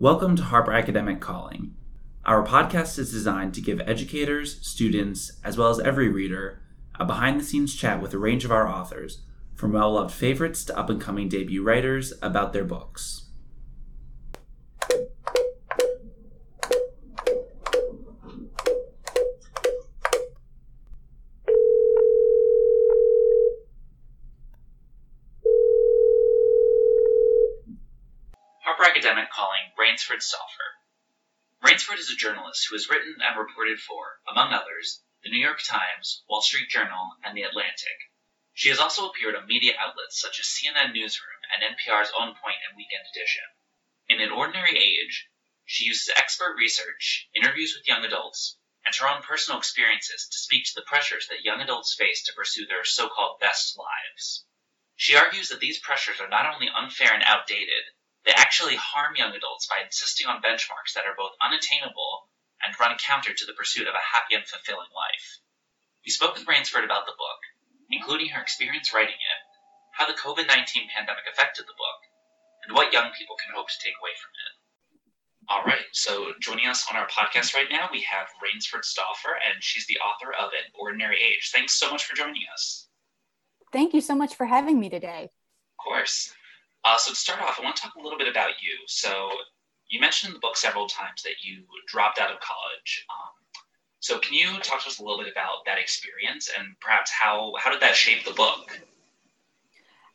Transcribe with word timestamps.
Welcome 0.00 0.36
to 0.36 0.44
Harper 0.44 0.72
Academic 0.72 1.18
Calling. 1.18 1.74
Our 2.24 2.46
podcast 2.46 3.00
is 3.00 3.10
designed 3.10 3.52
to 3.54 3.60
give 3.60 3.80
educators, 3.80 4.64
students, 4.64 5.32
as 5.42 5.58
well 5.58 5.70
as 5.70 5.80
every 5.80 6.08
reader 6.08 6.62
a 7.00 7.04
behind 7.04 7.40
the 7.40 7.44
scenes 7.44 7.74
chat 7.74 8.00
with 8.00 8.14
a 8.14 8.18
range 8.18 8.44
of 8.44 8.52
our 8.52 8.68
authors, 8.68 9.22
from 9.56 9.72
well 9.72 9.94
loved 9.94 10.14
favorites 10.14 10.64
to 10.66 10.78
up 10.78 10.88
and 10.88 11.00
coming 11.00 11.28
debut 11.28 11.64
writers, 11.64 12.12
about 12.22 12.52
their 12.52 12.62
books. 12.62 13.24
Harper 28.78 28.84
Academic 28.84 29.30
calling 29.32 29.58
Rainsford 29.78 30.22
Stauffer. 30.22 30.78
Rainsford 31.64 31.98
is 31.98 32.07
a 32.07 32.07
journalist 32.18 32.66
who 32.68 32.74
has 32.74 32.90
written 32.90 33.16
and 33.22 33.38
reported 33.38 33.80
for, 33.80 34.20
among 34.28 34.52
others, 34.52 35.02
the 35.22 35.30
New 35.30 35.38
York 35.38 35.62
Times, 35.62 36.24
Wall 36.28 36.42
Street 36.42 36.68
Journal, 36.68 37.16
and 37.24 37.36
The 37.36 37.44
Atlantic. 37.44 37.98
She 38.54 38.68
has 38.70 38.80
also 38.80 39.08
appeared 39.08 39.36
on 39.36 39.46
media 39.46 39.78
outlets 39.78 40.20
such 40.20 40.40
as 40.40 40.46
CNN 40.46 40.92
Newsroom 40.92 41.38
and 41.54 41.62
NPR's 41.62 42.10
On 42.18 42.34
Point 42.34 42.58
and 42.68 42.76
Weekend 42.76 43.04
Edition. 43.14 43.44
In 44.08 44.20
An 44.20 44.32
Ordinary 44.32 44.76
Age, 44.76 45.28
she 45.64 45.84
uses 45.84 46.08
expert 46.16 46.56
research, 46.56 47.28
interviews 47.34 47.74
with 47.76 47.86
young 47.86 48.04
adults, 48.04 48.58
and 48.84 48.94
her 48.94 49.08
own 49.08 49.22
personal 49.22 49.58
experiences 49.58 50.28
to 50.28 50.38
speak 50.38 50.64
to 50.64 50.74
the 50.74 50.86
pressures 50.86 51.28
that 51.28 51.44
young 51.44 51.60
adults 51.60 51.94
face 51.94 52.24
to 52.24 52.32
pursue 52.32 52.66
their 52.66 52.84
so-called 52.84 53.38
best 53.38 53.76
lives. 53.76 54.44
She 54.96 55.14
argues 55.14 55.50
that 55.50 55.60
these 55.60 55.78
pressures 55.78 56.20
are 56.20 56.28
not 56.28 56.52
only 56.52 56.68
unfair 56.68 57.12
and 57.12 57.22
outdated, 57.22 57.84
they 58.28 58.36
actually 58.36 58.76
harm 58.76 59.16
young 59.16 59.32
adults 59.32 59.64
by 59.64 59.80
insisting 59.80 60.28
on 60.28 60.44
benchmarks 60.44 60.92
that 60.92 61.08
are 61.08 61.16
both 61.16 61.32
unattainable 61.40 62.28
and 62.60 62.76
run 62.76 62.92
counter 63.00 63.32
to 63.32 63.46
the 63.48 63.56
pursuit 63.56 63.88
of 63.88 63.96
a 63.96 64.04
happy 64.12 64.36
and 64.36 64.44
fulfilling 64.44 64.92
life. 64.92 65.40
We 66.04 66.12
spoke 66.12 66.36
with 66.36 66.44
Rainsford 66.44 66.84
about 66.84 67.08
the 67.08 67.16
book, 67.16 67.40
including 67.88 68.28
her 68.36 68.44
experience 68.44 68.92
writing 68.92 69.16
it, 69.16 69.40
how 69.96 70.04
the 70.04 70.12
COVID 70.12 70.44
19 70.44 70.92
pandemic 70.92 71.24
affected 71.24 71.64
the 71.64 71.80
book, 71.80 72.00
and 72.68 72.76
what 72.76 72.92
young 72.92 73.16
people 73.16 73.40
can 73.40 73.56
hope 73.56 73.72
to 73.72 73.80
take 73.80 73.96
away 73.96 74.12
from 74.20 74.36
it. 74.36 74.52
All 75.48 75.64
right, 75.64 75.88
so 75.96 76.36
joining 76.36 76.68
us 76.68 76.84
on 76.92 77.00
our 77.00 77.08
podcast 77.08 77.56
right 77.56 77.72
now, 77.72 77.88
we 77.88 78.04
have 78.04 78.28
Rainsford 78.44 78.84
Stauffer, 78.84 79.40
and 79.40 79.64
she's 79.64 79.86
the 79.86 79.96
author 80.04 80.36
of 80.36 80.52
An 80.52 80.68
Ordinary 80.76 81.16
Age. 81.16 81.48
Thanks 81.48 81.80
so 81.80 81.88
much 81.88 82.04
for 82.04 82.14
joining 82.14 82.44
us. 82.52 82.88
Thank 83.72 83.94
you 83.94 84.02
so 84.02 84.14
much 84.14 84.36
for 84.36 84.44
having 84.44 84.78
me 84.78 84.90
today. 84.90 85.32
Of 85.32 85.80
course. 85.82 86.34
Uh, 86.84 86.96
so 86.96 87.10
to 87.10 87.16
start 87.16 87.40
off, 87.40 87.58
I 87.58 87.64
want 87.64 87.76
to 87.76 87.82
talk 87.82 87.94
a 87.96 88.00
little 88.00 88.18
bit 88.18 88.28
about 88.28 88.60
you. 88.62 88.76
So 88.86 89.30
you 89.88 90.00
mentioned 90.00 90.30
in 90.30 90.34
the 90.34 90.40
book 90.40 90.56
several 90.56 90.86
times 90.86 91.22
that 91.22 91.42
you 91.42 91.64
dropped 91.86 92.18
out 92.18 92.30
of 92.30 92.40
college. 92.40 93.06
Um, 93.10 93.62
so 94.00 94.18
can 94.18 94.34
you 94.34 94.58
talk 94.60 94.82
to 94.82 94.88
us 94.88 94.98
a 94.98 95.02
little 95.02 95.18
bit 95.18 95.30
about 95.30 95.64
that 95.66 95.78
experience 95.78 96.50
and 96.56 96.68
perhaps 96.80 97.10
how 97.10 97.52
how 97.58 97.70
did 97.70 97.80
that 97.80 97.96
shape 97.96 98.24
the 98.24 98.32
book? 98.32 98.80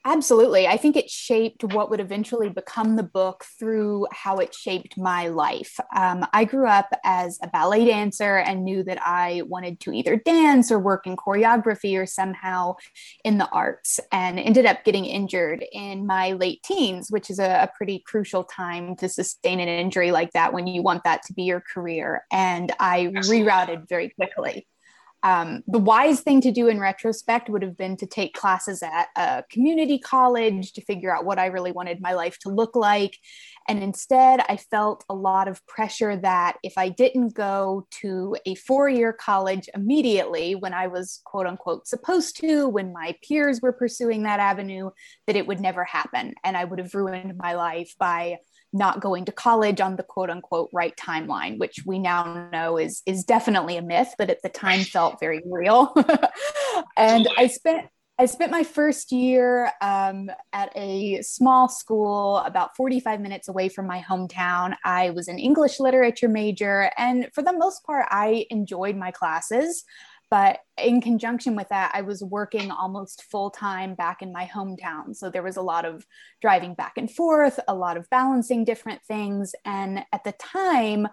Absolutely. 0.05 0.67
I 0.67 0.75
think 0.75 0.97
it 0.97 1.09
shaped 1.09 1.63
what 1.63 1.89
would 1.89 2.01
eventually 2.01 2.49
become 2.49 2.97
the 2.97 3.03
book 3.03 3.45
through 3.57 4.05
how 4.11 4.35
it 4.35 4.53
shaped 4.53 4.97
my 4.97 5.29
life. 5.29 5.79
Um, 5.95 6.25
I 6.33 6.43
grew 6.43 6.67
up 6.67 6.89
as 7.05 7.39
a 7.41 7.47
ballet 7.47 7.85
dancer 7.85 8.35
and 8.35 8.65
knew 8.65 8.83
that 8.83 8.99
I 9.01 9.43
wanted 9.47 9.79
to 9.81 9.93
either 9.93 10.17
dance 10.17 10.73
or 10.73 10.79
work 10.79 11.07
in 11.07 11.15
choreography 11.15 11.97
or 11.97 12.05
somehow 12.05 12.75
in 13.23 13.37
the 13.37 13.47
arts, 13.51 14.01
and 14.11 14.39
ended 14.39 14.65
up 14.65 14.83
getting 14.83 15.05
injured 15.05 15.63
in 15.71 16.05
my 16.05 16.33
late 16.33 16.61
teens, 16.63 17.07
which 17.09 17.29
is 17.29 17.39
a, 17.39 17.63
a 17.63 17.71
pretty 17.77 18.03
crucial 18.05 18.43
time 18.43 18.97
to 18.97 19.07
sustain 19.07 19.61
an 19.61 19.69
injury 19.69 20.11
like 20.11 20.31
that 20.33 20.51
when 20.51 20.67
you 20.67 20.81
want 20.81 21.05
that 21.05 21.23
to 21.27 21.33
be 21.33 21.43
your 21.43 21.61
career. 21.61 22.25
And 22.29 22.73
I 22.77 23.05
rerouted 23.05 23.87
very 23.87 24.09
quickly. 24.09 24.67
Um, 25.23 25.63
the 25.67 25.79
wise 25.79 26.19
thing 26.19 26.41
to 26.41 26.51
do 26.51 26.67
in 26.67 26.79
retrospect 26.79 27.49
would 27.49 27.61
have 27.61 27.77
been 27.77 27.95
to 27.97 28.05
take 28.05 28.33
classes 28.33 28.83
at 28.83 29.07
a 29.15 29.43
community 29.49 29.97
college 29.97 30.73
to 30.73 30.81
figure 30.81 31.15
out 31.15 31.23
what 31.23 31.39
I 31.39 31.45
really 31.45 31.71
wanted 31.71 32.01
my 32.01 32.13
life 32.13 32.37
to 32.39 32.49
look 32.49 32.75
like. 32.75 33.17
And 33.69 33.81
instead, 33.81 34.41
I 34.49 34.57
felt 34.57 35.05
a 35.09 35.15
lot 35.15 35.47
of 35.47 35.65
pressure 35.65 36.17
that 36.17 36.57
if 36.61 36.77
I 36.77 36.89
didn't 36.89 37.33
go 37.33 37.87
to 38.01 38.35
a 38.45 38.55
four 38.55 38.89
year 38.89 39.13
college 39.13 39.69
immediately 39.73 40.55
when 40.55 40.73
I 40.73 40.87
was 40.87 41.21
quote 41.23 41.47
unquote 41.47 41.87
supposed 41.87 42.39
to, 42.41 42.67
when 42.67 42.91
my 42.91 43.15
peers 43.25 43.61
were 43.61 43.71
pursuing 43.71 44.23
that 44.23 44.41
avenue, 44.41 44.89
that 45.27 45.37
it 45.37 45.47
would 45.47 45.61
never 45.61 45.85
happen. 45.85 46.33
And 46.43 46.57
I 46.57 46.65
would 46.65 46.79
have 46.79 46.93
ruined 46.93 47.37
my 47.37 47.53
life 47.53 47.95
by 47.97 48.39
not 48.73 48.99
going 48.99 49.25
to 49.25 49.31
college 49.31 49.79
on 49.79 49.95
the 49.95 50.03
quote 50.03 50.29
unquote 50.29 50.69
right 50.73 50.95
timeline, 50.97 51.59
which 51.59 51.79
we 51.85 51.99
now 51.99 52.49
know 52.51 52.77
is 52.77 53.01
is 53.05 53.23
definitely 53.23 53.77
a 53.77 53.81
myth, 53.81 54.13
but 54.17 54.29
at 54.29 54.41
the 54.41 54.49
time 54.49 54.79
felt 54.83 55.19
very 55.19 55.41
real. 55.45 55.93
and 56.97 57.27
I 57.37 57.47
spent 57.47 57.87
I 58.19 58.27
spent 58.27 58.51
my 58.51 58.63
first 58.63 59.11
year 59.11 59.71
um, 59.81 60.29
at 60.53 60.71
a 60.75 61.21
small 61.23 61.67
school 61.67 62.37
about 62.37 62.75
45 62.77 63.19
minutes 63.19 63.47
away 63.47 63.69
from 63.69 63.87
my 63.87 64.01
hometown. 64.07 64.75
I 64.85 65.09
was 65.09 65.27
an 65.27 65.39
English 65.39 65.79
literature 65.79 66.29
major, 66.29 66.91
and 66.95 67.27
for 67.33 67.41
the 67.41 67.53
most 67.53 67.83
part, 67.83 68.05
I 68.11 68.45
enjoyed 68.51 68.95
my 68.95 69.09
classes. 69.09 69.83
But 70.33 70.61
in 70.79 70.99
conjunction 70.99 71.55
with 71.55 71.69
that, 71.69 71.91
I 71.93 72.01
was 72.01 72.23
working 72.23 72.71
almost 72.71 73.21
full 73.29 73.51
time 73.51 73.93
back 73.93 74.23
in 74.23 74.33
my 74.33 74.49
hometown. 74.51 75.15
So 75.15 75.29
there 75.29 75.43
was 75.43 75.57
a 75.57 75.61
lot 75.61 75.85
of 75.85 76.07
driving 76.41 76.73
back 76.73 76.93
and 76.97 77.07
forth, 77.07 77.59
a 77.67 77.75
lot 77.75 77.97
of 77.97 78.09
balancing 78.09 78.65
different 78.65 79.03
things. 79.03 79.53
And 79.63 80.03
at 80.11 80.23
the 80.23 80.31
time, 80.31 81.07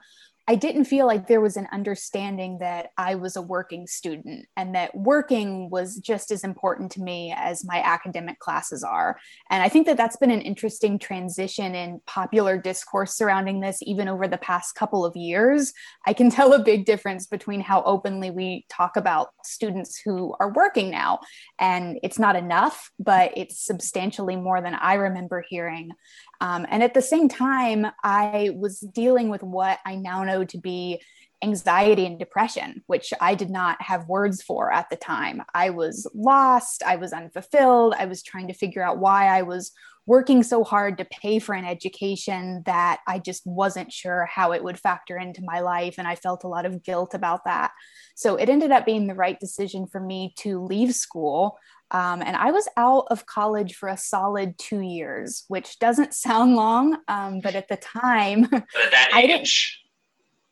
I 0.51 0.57
didn't 0.57 0.87
feel 0.87 1.07
like 1.07 1.29
there 1.29 1.41
was 1.41 1.57
an 1.57 1.69
understanding 1.71 2.59
that 2.59 2.89
I 2.99 3.15
was 3.15 3.37
a 3.37 3.41
working 3.41 3.87
student 3.87 4.47
and 4.57 4.75
that 4.75 4.93
working 4.97 5.71
was 5.71 5.99
just 5.99 6.33
as 6.33 6.43
important 6.43 6.91
to 6.93 7.01
me 7.01 7.33
as 7.37 7.65
my 7.65 7.81
academic 7.81 8.41
classes 8.41 8.83
are. 8.83 9.17
And 9.49 9.63
I 9.63 9.69
think 9.69 9.87
that 9.87 9.97
that's 9.97 10.17
been 10.17 10.33
an 10.33 10.41
interesting 10.41 10.99
transition 10.99 11.77
in 11.77 12.01
popular 12.05 12.59
discourse 12.59 13.15
surrounding 13.15 13.61
this, 13.61 13.79
even 13.83 14.09
over 14.09 14.27
the 14.27 14.39
past 14.39 14.75
couple 14.75 15.05
of 15.05 15.15
years. 15.15 15.73
I 16.05 16.15
can 16.15 16.31
tell 16.33 16.53
a 16.53 16.65
big 16.65 16.85
difference 16.85 17.29
between 17.29 17.61
how 17.61 17.85
openly 17.85 18.33
we 18.33 18.67
talk 18.69 18.97
about 18.97 19.29
students 19.45 20.01
who 20.05 20.35
are 20.41 20.53
working 20.53 20.91
now. 20.91 21.21
And 21.61 22.01
it's 22.03 22.19
not 22.19 22.35
enough, 22.35 22.91
but 22.99 23.31
it's 23.37 23.65
substantially 23.65 24.35
more 24.35 24.61
than 24.61 24.75
I 24.75 24.95
remember 24.95 25.45
hearing. 25.49 25.93
Um, 26.41 26.67
and 26.71 26.83
at 26.83 26.95
the 26.95 27.03
same 27.03 27.29
time, 27.29 27.87
I 28.03 28.51
was 28.57 28.81
dealing 28.81 29.29
with 29.29 29.43
what 29.43 29.79
I 29.85 29.95
now 29.95 30.25
know 30.25 30.40
to 30.45 30.59
be 30.59 31.01
anxiety 31.43 32.05
and 32.05 32.19
depression, 32.19 32.83
which 32.87 33.13
I 33.21 33.35
did 33.35 33.51
not 33.51 33.81
have 33.81 34.09
words 34.09 34.43
for 34.43 34.73
at 34.73 34.91
the 34.91 34.97
time. 34.97 35.43
I 35.55 35.71
was 35.71 36.07
lost, 36.15 36.83
I 36.83 36.97
was 36.97 37.13
unfulfilled, 37.13 37.95
I 37.99 38.07
was 38.07 38.23
trying 38.23 38.49
to 38.49 38.55
figure 38.55 38.83
out 38.83 38.99
why 38.99 39.27
I 39.27 39.43
was 39.43 39.73
working 40.07 40.43
so 40.43 40.65
hard 40.65 40.99
to 40.99 41.05
pay 41.05 41.39
for 41.39 41.55
an 41.55 41.65
education 41.65 42.63
that 42.67 43.01
I 43.07 43.19
just 43.19 43.47
wasn't 43.47 43.93
sure 43.93 44.27
how 44.27 44.53
it 44.53 44.65
would 44.65 44.79
factor 44.79 45.17
into 45.17 45.43
my 45.45 45.61
life. 45.61 45.95
And 45.99 46.09
I 46.09 46.17
felt 46.17 46.45
a 46.45 46.49
lot 46.49 46.67
of 46.67 46.83
guilt 46.83 47.15
about 47.15 47.45
that. 47.45 47.71
So 48.17 48.37
it 48.37 48.49
ended 48.49 48.73
up 48.73 48.85
being 48.85 49.07
the 49.07 49.15
right 49.15 49.39
decision 49.39 49.87
for 49.87 50.01
me 50.01 50.35
to 50.39 50.65
leave 50.65 50.95
school. 50.95 51.59
Um, 51.93 52.23
and 52.23 52.37
I 52.37 52.51
was 52.51 52.69
out 52.77 53.07
of 53.11 53.27
college 53.27 53.75
for 53.75 53.89
a 53.89 53.97
solid 53.97 54.59
two 54.59 54.81
years, 54.81 55.45
which 55.49 55.79
doesn't 55.79 56.15
sound 56.27 56.57
long, 56.57 56.99
um, 57.09 57.41
but 57.41 57.55
at 57.55 57.69
the 57.69 57.77
time, 57.77 58.43
that 58.51 59.11
age, 59.17 59.80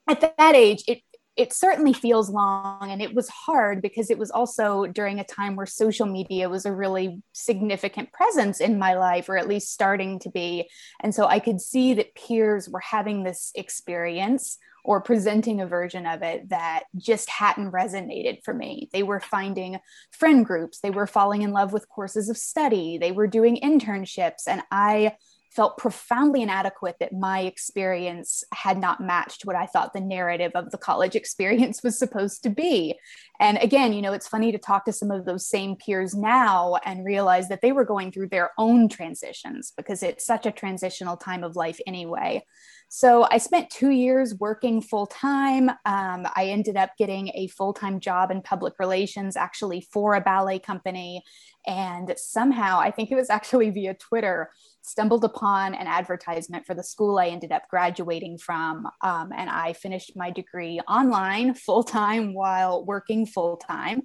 at 0.09 0.21
that 0.21 0.55
age, 0.55 0.83
it 0.89 1.03
it 1.39 1.53
certainly 1.53 1.93
feels 1.93 2.31
long, 2.31 2.91
and 2.91 3.01
it 3.01 3.15
was 3.15 3.29
hard 3.29 3.81
because 3.81 4.11
it 4.11 4.19
was 4.19 4.33
also 4.33 4.87
during 4.87 5.21
a 5.21 5.25
time 5.25 5.55
where 5.55 5.67
social 5.67 6.05
media 6.05 6.49
was 6.49 6.67
a 6.67 6.75
really 6.75 7.23
significant 7.33 8.13
presence 8.13 8.61
in 8.61 8.77
my 8.77 8.95
life, 8.95 9.29
or 9.29 9.39
at 9.39 9.47
least 9.47 9.73
starting 9.73 10.19
to 10.19 10.31
be. 10.31 10.69
And 11.01 11.15
so 11.15 11.27
I 11.27 11.39
could 11.39 11.61
see 11.61 11.95
that 11.95 12.17
peers 12.17 12.69
were 12.69 12.81
having 12.81 13.23
this 13.23 13.53
experience 13.55 14.59
or 14.83 15.01
presenting 15.01 15.61
a 15.61 15.67
version 15.67 16.07
of 16.07 16.23
it 16.23 16.49
that 16.49 16.85
just 16.97 17.31
hadn't 17.31 17.71
resonated 17.71 18.43
for 18.43 18.53
me. 18.53 18.89
They 18.93 19.05
were 19.05 19.21
finding 19.21 19.79
friend 20.11 20.45
groups, 20.45 20.81
they 20.81 20.91
were 20.91 21.07
falling 21.07 21.43
in 21.43 21.53
love 21.53 21.73
with 21.73 21.89
courses 21.89 22.29
of 22.29 22.37
study, 22.37 22.99
they 22.99 23.13
were 23.13 23.29
doing 23.29 23.61
internships, 23.63 24.49
and 24.49 24.63
I 24.73 25.15
felt 25.51 25.79
profoundly 25.79 26.43
inadequate 26.43 26.97
that 27.01 27.13
my 27.13 27.41
experience 27.41 28.45
had 28.53 28.79
not 28.79 29.01
matched 29.01 29.45
what 29.45 29.57
I 29.57 29.67
thought 29.67 29.93
the 29.93 30.01
narrative 30.01 30.53
of 30.55 30.71
the 30.71 30.79
college 30.79 31.17
experience 31.17 31.83
was 31.83 31.99
supposed 31.99 32.43
to 32.43 32.51
be. 32.51 32.99
And 33.41 33.59
again, 33.59 33.93
you 33.93 34.03
know, 34.03 34.13
it's 34.13 34.29
funny 34.29 34.53
to 34.53 34.59
talk 34.59 34.85
to 34.85 34.93
some 34.93 35.11
of 35.11 35.25
those 35.25 35.49
same 35.49 35.77
peers 35.77 36.15
now 36.15 36.77
and 36.85 37.05
realize 37.05 37.49
that 37.49 37.61
they 37.63 37.73
were 37.73 37.85
going 37.85 38.13
through 38.13 38.29
their 38.29 38.51
own 38.59 38.89
transitions 38.89 39.73
because 39.77 40.03
it's 40.03 40.27
such 40.27 40.47
a 40.47 40.53
transitional 40.53 41.17
time 41.17 41.45
of 41.45 41.57
life 41.57 41.81
anyway. 41.87 42.43
So 42.91 43.29
I 43.31 43.37
spent 43.37 43.69
two 43.69 43.91
years 43.91 44.35
working 44.35 44.81
full 44.81 45.07
time. 45.07 45.69
Um, 45.69 46.27
I 46.35 46.47
ended 46.47 46.77
up 46.77 46.91
getting 46.99 47.31
a 47.35 47.47
full 47.49 47.75
time 47.75 48.01
job 48.01 48.31
in 48.31 48.41
public 48.41 48.75
relations, 48.79 49.37
actually 49.37 49.83
for 49.93 50.15
a 50.15 50.23
ballet 50.23 50.59
company. 50.59 51.23
And 51.67 52.15
somehow, 52.17 52.81
I 52.81 52.91
think 52.91 53.11
it 53.11 53.15
was 53.15 53.29
actually 53.29 53.71
via 53.71 53.93
Twitter, 53.93 54.51
stumbled 54.89 55.25
upon 55.25 55.75
an 55.75 55.87
advertisement 55.87 56.67
for 56.67 56.75
the 56.75 56.83
school 56.83 57.19
I 57.19 57.29
ended 57.29 57.53
up 57.53 57.69
graduating 57.69 58.39
from. 58.39 58.89
Um, 59.03 59.33
and 59.37 59.49
I 59.51 59.73
finished 59.73 60.17
my 60.17 60.31
degree 60.31 60.81
online 60.89 61.55
full 61.55 61.85
time 61.85 62.35
while 62.35 62.85
working 62.85 63.27
full 63.27 63.57
time. 63.57 64.03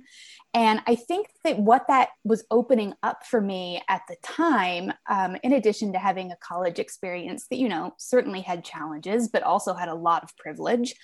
And 0.53 0.81
I 0.85 0.95
think 0.95 1.27
that 1.44 1.57
what 1.57 1.88
that 1.88 2.09
was 2.24 2.45
opening 2.51 2.94
up 3.01 3.25
for 3.25 3.41
me 3.41 3.81
at 3.88 4.03
the 4.07 4.15
time, 4.21 4.94
um, 5.09 5.38
in 5.44 5.53
addition 5.53 5.94
to 5.94 6.00
having 6.00 6.31
a 6.31 6.38
college 6.38 6.80
experience 6.80 7.47
that, 7.50 7.57
you 7.57 7.69
know, 7.69 7.94
certainly 7.97 8.41
had 8.41 8.63
challenges, 8.63 9.30
but 9.30 9.44
also 9.44 9.74
had 9.74 9.89
a 9.89 9.95
lot 9.95 10.24
of 10.24 10.35
privilege, 10.38 10.95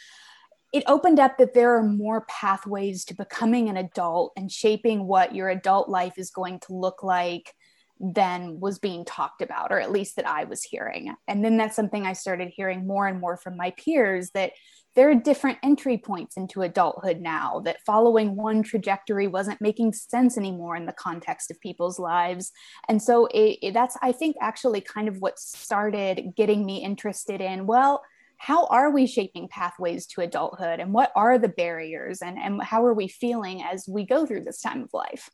it 0.72 0.84
opened 0.86 1.20
up 1.20 1.38
that 1.38 1.54
there 1.54 1.76
are 1.78 1.84
more 1.84 2.26
pathways 2.30 3.04
to 3.06 3.16
becoming 3.16 3.70
an 3.70 3.78
adult 3.78 4.34
and 4.38 4.52
shaping 4.52 5.08
what 5.08 5.34
your 5.34 5.50
adult 5.50 5.90
life 5.90 6.14
is 6.18 6.30
going 6.30 6.60
to 6.60 6.74
look 6.74 7.02
like 7.02 7.54
than 8.00 8.60
was 8.60 8.80
being 8.80 9.04
talked 9.04 9.42
about, 9.42 9.72
or 9.72 9.80
at 9.80 9.92
least 9.92 10.16
that 10.16 10.28
I 10.28 10.46
was 10.46 10.64
hearing. 10.64 11.14
And 11.28 11.44
then 11.44 11.58
that's 11.58 11.76
something 11.76 12.06
I 12.06 12.14
started 12.14 12.50
hearing 12.50 12.88
more 12.88 13.08
and 13.08 13.20
more 13.20 13.38
from 13.38 13.58
my 13.58 13.72
peers 13.72 14.32
that 14.32 14.54
there 14.96 15.12
are 15.12 15.16
different 15.16 15.60
entry 15.64 15.98
points 15.98 16.36
into 16.36 16.62
adulthood 16.62 17.22
now, 17.22 17.62
that 17.66 17.86
following 17.86 18.36
one 18.36 18.64
trajectory 18.64 19.28
wasn't 19.28 19.62
making 19.62 19.94
sense 19.94 20.38
anymore 20.38 20.76
in 20.76 20.86
the 20.86 20.94
context 20.94 21.52
of 21.52 21.60
people's 21.60 22.00
lives. 22.00 22.52
And 22.88 23.02
so 23.02 23.28
it, 23.28 23.60
it, 23.62 23.74
that's, 23.74 23.98
I 24.02 24.12
think, 24.12 24.36
actually 24.42 24.82
kind 24.82 25.08
of 25.08 25.18
what 25.20 25.38
started 25.38 26.34
getting 26.36 26.66
me 26.66 26.84
interested 26.84 27.40
in, 27.40 27.68
well, 27.68 28.02
how 28.38 28.66
are 28.68 28.90
we 28.90 29.06
shaping 29.06 29.48
pathways 29.50 30.08
to 30.08 30.22
adulthood 30.22 30.80
and 30.80 30.94
what 30.94 31.12
are 31.16 31.38
the 31.38 31.50
barriers 31.50 32.22
and, 32.22 32.40
and 32.40 32.62
how 32.64 32.84
are 32.86 32.94
we 32.94 33.10
feeling 33.10 33.62
as 33.62 33.86
we 33.88 34.06
go 34.06 34.26
through 34.26 34.46
this 34.46 34.62
time 34.62 34.82
of 34.82 34.90
life? 34.94 35.30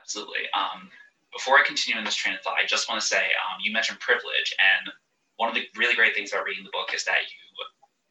Absolutely. 0.00 0.42
Um, 0.54 0.90
before 1.36 1.58
I 1.58 1.62
continue 1.64 1.98
in 1.98 2.04
this 2.04 2.16
train 2.16 2.34
of 2.34 2.40
thought, 2.40 2.56
I 2.56 2.66
just 2.66 2.88
want 2.88 3.00
to 3.00 3.06
say 3.06 3.18
um, 3.18 3.60
you 3.60 3.72
mentioned 3.72 4.00
privilege, 4.00 4.54
and 4.56 4.90
one 5.36 5.48
of 5.48 5.54
the 5.54 5.64
really 5.76 5.94
great 5.94 6.14
things 6.14 6.32
about 6.32 6.44
reading 6.44 6.64
the 6.64 6.72
book 6.72 6.94
is 6.94 7.04
that 7.04 7.20
you 7.28 7.64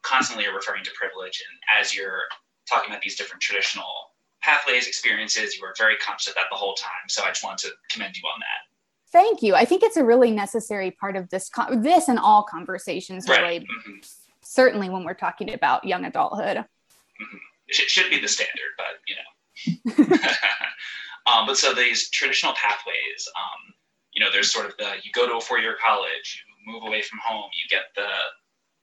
constantly 0.04 0.46
are 0.46 0.54
referring 0.54 0.84
to 0.84 0.92
privilege, 0.94 1.42
and 1.42 1.82
as 1.82 1.96
you're 1.96 2.30
talking 2.70 2.92
about 2.92 3.02
these 3.02 3.16
different 3.16 3.42
traditional 3.42 4.14
pathways, 4.42 4.88
experiences, 4.88 5.58
you 5.58 5.66
are 5.66 5.74
very 5.78 5.96
conscious 5.98 6.28
of 6.28 6.36
that 6.36 6.46
the 6.52 6.58
whole 6.58 6.76
time. 6.76 7.10
So 7.10 7.24
I 7.24 7.30
just 7.30 7.44
want 7.44 7.58
to 7.60 7.70
commend 7.90 8.16
you 8.16 8.24
on 8.30 8.40
that. 8.40 9.12
Thank 9.12 9.42
you. 9.42 9.56
I 9.56 9.66
think 9.66 9.82
it's 9.82 9.98
a 9.98 10.04
really 10.04 10.30
necessary 10.30 10.92
part 10.92 11.16
of 11.16 11.30
this, 11.30 11.50
this 11.78 12.10
and 12.10 12.20
all 12.20 12.44
conversations, 12.44 13.28
really. 13.28 13.42
Right. 13.42 13.62
Mm-hmm. 13.62 14.00
Certainly, 14.42 14.90
when 14.90 15.04
we're 15.04 15.16
talking 15.16 15.54
about 15.54 15.84
young 15.84 16.06
adulthood. 16.06 16.58
Mm-hmm. 16.58 17.38
It 17.68 17.76
should 17.76 18.12
be 18.12 18.20
the 18.20 18.28
standard, 18.28 18.74
but 18.78 19.00
you 19.08 19.16
know. 19.16 20.18
um, 21.28 21.46
but 21.46 21.58
so 21.58 21.74
these 21.74 22.10
traditional 22.10 22.54
pathways, 22.54 23.28
um, 23.36 23.74
you 24.14 24.24
know, 24.24 24.32
there's 24.32 24.52
sort 24.52 24.66
of 24.66 24.78
the 24.78 24.94
you 25.04 25.12
go 25.14 25.28
to 25.28 25.38
a 25.38 25.42
four-year 25.42 25.78
college, 25.84 26.44
you 26.66 26.74
move 26.74 26.84
away 26.84 27.02
from 27.02 27.20
home, 27.24 27.50
you 27.54 27.68
get 27.70 27.86
the 27.96 28.08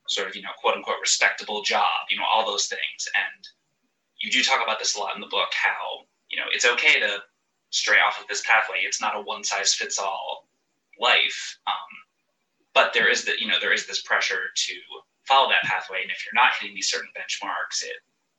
sort 0.07 0.27
of 0.27 0.35
you 0.35 0.41
know 0.41 0.49
quote 0.59 0.75
unquote 0.75 0.97
respectable 1.01 1.61
job, 1.63 2.07
you 2.09 2.17
know, 2.17 2.25
all 2.31 2.45
those 2.45 2.67
things, 2.67 3.07
and 3.15 3.47
you 4.19 4.31
do 4.31 4.43
talk 4.43 4.61
about 4.63 4.79
this 4.79 4.95
a 4.95 4.99
lot 4.99 5.15
in 5.15 5.21
the 5.21 5.27
book. 5.27 5.49
How 5.53 6.05
you 6.29 6.37
know 6.37 6.45
it's 6.51 6.65
okay 6.65 6.99
to 6.99 7.19
stray 7.71 7.97
off 8.05 8.21
of 8.21 8.27
this 8.27 8.43
pathway. 8.45 8.79
It's 8.85 9.01
not 9.01 9.15
a 9.15 9.21
one 9.21 9.43
size 9.43 9.73
fits 9.73 9.97
all 9.97 10.47
life. 10.99 11.57
Um, 11.67 11.91
but 12.73 12.93
there 12.93 13.09
is 13.09 13.25
that 13.25 13.39
you 13.39 13.47
know 13.47 13.59
there 13.59 13.73
is 13.73 13.87
this 13.87 14.01
pressure 14.01 14.51
to 14.55 14.73
follow 15.25 15.49
that 15.49 15.63
pathway, 15.63 16.01
and 16.01 16.11
if 16.11 16.25
you're 16.25 16.39
not 16.39 16.53
hitting 16.59 16.75
these 16.75 16.89
certain 16.89 17.09
benchmarks, 17.17 17.83
it 17.83 17.97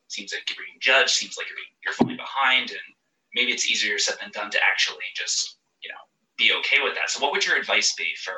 seems 0.09 0.33
like 0.33 0.49
you're 0.49 0.65
being 0.65 0.79
judged. 0.81 1.11
Seems 1.11 1.37
like 1.37 1.49
you're 1.49 1.57
being, 1.57 1.75
you're 1.85 1.95
falling 1.95 2.17
behind, 2.17 2.71
and 2.71 2.94
maybe 3.35 3.53
it's 3.53 3.71
easier 3.71 3.99
said 3.99 4.17
than 4.21 4.31
done 4.31 4.51
to 4.51 4.59
actually 4.71 5.05
just 5.15 5.59
you 5.83 5.89
know 5.89 6.01
be 6.37 6.53
okay 6.59 6.83
with 6.83 6.95
that. 6.95 7.11
So, 7.11 7.23
what 7.23 7.33
would 7.33 7.47
your 7.47 7.57
advice 7.57 7.95
be 7.95 8.15
for 8.23 8.35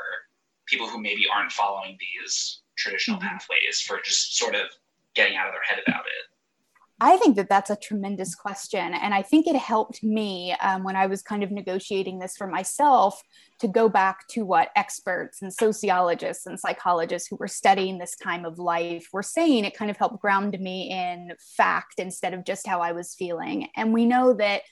people 0.66 0.88
who 0.88 1.00
maybe 1.00 1.25
aren't 1.34 1.52
following 1.52 1.96
these 1.98 2.60
traditional 2.76 3.19
mm-hmm. 3.19 3.28
pathways 3.28 3.81
for 3.81 4.00
just 4.04 4.37
sort 4.37 4.54
of 4.54 4.69
getting 5.14 5.37
out 5.37 5.46
of 5.46 5.54
their 5.54 5.62
head 5.62 5.82
about 5.87 6.04
it? 6.06 6.37
I 6.98 7.19
think 7.19 7.37
that 7.37 7.50
that's 7.50 7.69
a 7.69 7.76
tremendous 7.76 8.34
question. 8.34 8.94
And 8.94 9.12
I 9.12 9.20
think 9.20 9.46
it 9.46 9.56
helped 9.56 10.02
me 10.02 10.56
um, 10.62 10.82
when 10.82 10.96
I 10.96 11.06
was 11.06 11.20
kind 11.20 11.43
of 11.43 11.50
negotiating 11.50 12.19
this 12.19 12.38
for 12.38 12.46
myself 12.46 13.22
to 13.58 13.69
go 13.69 13.90
back 13.90 14.26
to 14.28 14.46
what 14.46 14.70
experts 14.76 15.43
and 15.43 15.52
sociologists 15.52 16.46
and 16.46 16.58
psychologists 16.58 17.28
who 17.28 17.37
were 17.37 17.48
studying 17.48 17.98
this 17.98 18.16
time 18.16 18.46
of 18.46 18.58
life 18.58 19.08
were 19.12 19.22
saying. 19.22 19.66
It 19.66 19.76
kind 19.76 19.90
of 19.90 19.98
helped 19.98 20.22
ground 20.22 20.58
me 20.58 20.90
in 20.90 21.32
fact 21.38 21.98
instead 21.98 22.32
of 22.32 22.46
just 22.46 22.66
how 22.66 22.81
I 22.81 22.93
was 22.93 23.14
feeling. 23.14 23.69
And 23.76 23.93
we 23.93 24.06
know 24.06 24.32
that 24.34 24.62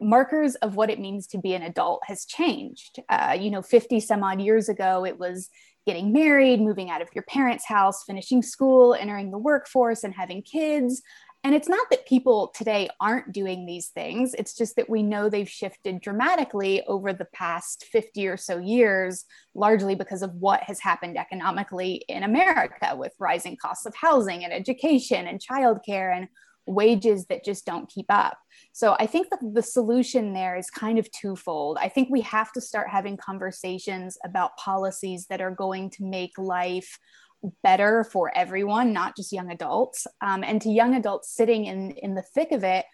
markers 0.00 0.54
of 0.56 0.76
what 0.76 0.90
it 0.90 1.00
means 1.00 1.26
to 1.28 1.38
be 1.38 1.54
an 1.54 1.62
adult 1.62 2.02
has 2.06 2.24
changed. 2.24 3.00
Uh, 3.08 3.36
you 3.38 3.50
know, 3.50 3.62
50 3.62 4.00
some 4.00 4.22
odd 4.22 4.40
years 4.40 4.68
ago, 4.68 5.04
it 5.04 5.18
was 5.18 5.48
getting 5.86 6.12
married, 6.12 6.60
moving 6.60 6.90
out 6.90 7.02
of 7.02 7.08
your 7.14 7.24
parents' 7.24 7.66
house, 7.66 8.04
finishing 8.04 8.42
school, 8.42 8.94
entering 8.94 9.30
the 9.30 9.38
workforce, 9.38 10.04
and 10.04 10.14
having 10.14 10.42
kids. 10.42 11.02
And 11.42 11.54
it's 11.54 11.68
not 11.70 11.88
that 11.90 12.06
people 12.06 12.52
today 12.54 12.90
aren't 13.00 13.32
doing 13.32 13.64
these 13.64 13.88
things, 13.88 14.34
it's 14.34 14.54
just 14.54 14.76
that 14.76 14.90
we 14.90 15.02
know 15.02 15.28
they've 15.30 15.48
shifted 15.48 16.02
dramatically 16.02 16.82
over 16.86 17.14
the 17.14 17.24
past 17.32 17.86
50 17.90 18.28
or 18.28 18.36
so 18.36 18.58
years, 18.58 19.24
largely 19.54 19.94
because 19.94 20.20
of 20.20 20.34
what 20.34 20.62
has 20.64 20.80
happened 20.80 21.16
economically 21.16 22.04
in 22.08 22.24
America 22.24 22.94
with 22.94 23.14
rising 23.18 23.56
costs 23.56 23.86
of 23.86 23.94
housing 23.94 24.44
and 24.44 24.52
education 24.52 25.26
and 25.26 25.40
childcare 25.40 26.14
and 26.14 26.28
wages 26.66 27.26
that 27.26 27.44
just 27.44 27.66
don't 27.66 27.88
keep 27.88 28.06
up. 28.08 28.38
So 28.72 28.96
I 28.98 29.06
think 29.06 29.30
that 29.30 29.40
the 29.54 29.62
solution 29.62 30.32
there 30.32 30.56
is 30.56 30.70
kind 30.70 30.98
of 30.98 31.10
twofold. 31.12 31.78
I 31.80 31.88
think 31.88 32.08
we 32.10 32.20
have 32.22 32.52
to 32.52 32.60
start 32.60 32.88
having 32.88 33.16
conversations 33.16 34.18
about 34.24 34.56
policies 34.56 35.26
that 35.26 35.40
are 35.40 35.50
going 35.50 35.90
to 35.90 36.04
make 36.04 36.38
life 36.38 36.98
better 37.62 38.04
for 38.04 38.30
everyone, 38.36 38.92
not 38.92 39.16
just 39.16 39.32
young 39.32 39.50
adults. 39.50 40.06
Um, 40.20 40.44
and 40.44 40.60
to 40.62 40.70
young 40.70 40.94
adults 40.94 41.34
sitting 41.34 41.64
in, 41.64 41.92
in 41.92 42.14
the 42.14 42.22
thick 42.22 42.52
of 42.52 42.64
it, 42.64 42.84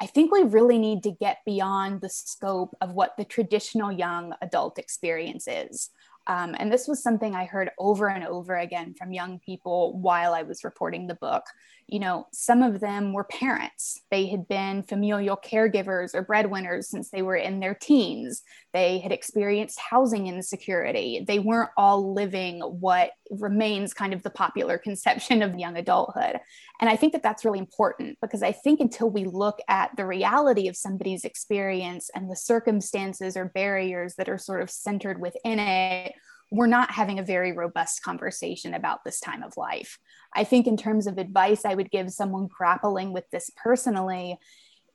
I 0.00 0.06
think 0.06 0.30
we 0.30 0.42
really 0.42 0.78
need 0.78 1.02
to 1.04 1.10
get 1.10 1.38
beyond 1.46 2.00
the 2.00 2.10
scope 2.10 2.76
of 2.80 2.92
what 2.92 3.16
the 3.16 3.24
traditional 3.24 3.90
young 3.90 4.34
adult 4.42 4.78
experience 4.78 5.48
is. 5.48 5.90
Um, 6.26 6.54
and 6.58 6.72
this 6.72 6.88
was 6.88 7.02
something 7.02 7.34
I 7.34 7.44
heard 7.44 7.70
over 7.78 8.08
and 8.08 8.24
over 8.24 8.56
again 8.56 8.94
from 8.94 9.12
young 9.12 9.38
people 9.38 9.98
while 9.98 10.34
I 10.34 10.42
was 10.42 10.64
reporting 10.64 11.06
the 11.06 11.14
book. 11.14 11.44
You 11.86 12.00
know, 12.00 12.26
some 12.32 12.62
of 12.62 12.80
them 12.80 13.12
were 13.12 13.24
parents. 13.24 14.02
They 14.10 14.26
had 14.26 14.48
been 14.48 14.82
familial 14.82 15.36
caregivers 15.36 16.14
or 16.14 16.22
breadwinners 16.22 16.88
since 16.88 17.10
they 17.10 17.22
were 17.22 17.36
in 17.36 17.60
their 17.60 17.74
teens. 17.74 18.42
They 18.76 18.98
had 18.98 19.10
experienced 19.10 19.80
housing 19.80 20.26
insecurity. 20.26 21.24
They 21.26 21.38
weren't 21.38 21.70
all 21.78 22.12
living 22.12 22.60
what 22.60 23.12
remains 23.30 23.94
kind 23.94 24.12
of 24.12 24.22
the 24.22 24.28
popular 24.28 24.76
conception 24.86 25.40
of 25.40 25.58
young 25.58 25.78
adulthood. 25.78 26.38
And 26.78 26.90
I 26.90 26.94
think 26.94 27.14
that 27.14 27.22
that's 27.22 27.42
really 27.42 27.58
important 27.58 28.18
because 28.20 28.42
I 28.42 28.52
think 28.52 28.80
until 28.80 29.08
we 29.08 29.24
look 29.24 29.60
at 29.66 29.96
the 29.96 30.04
reality 30.04 30.68
of 30.68 30.76
somebody's 30.76 31.24
experience 31.24 32.10
and 32.14 32.30
the 32.30 32.36
circumstances 32.36 33.34
or 33.34 33.46
barriers 33.46 34.16
that 34.16 34.28
are 34.28 34.36
sort 34.36 34.60
of 34.60 34.68
centered 34.68 35.22
within 35.22 35.58
it, 35.58 36.12
we're 36.50 36.66
not 36.66 36.90
having 36.90 37.18
a 37.18 37.24
very 37.24 37.52
robust 37.52 38.02
conversation 38.02 38.74
about 38.74 39.04
this 39.04 39.20
time 39.20 39.42
of 39.42 39.56
life. 39.56 39.98
I 40.34 40.44
think, 40.44 40.66
in 40.66 40.76
terms 40.76 41.06
of 41.06 41.16
advice, 41.16 41.64
I 41.64 41.74
would 41.74 41.90
give 41.90 42.10
someone 42.10 42.46
grappling 42.46 43.14
with 43.14 43.24
this 43.30 43.50
personally. 43.56 44.36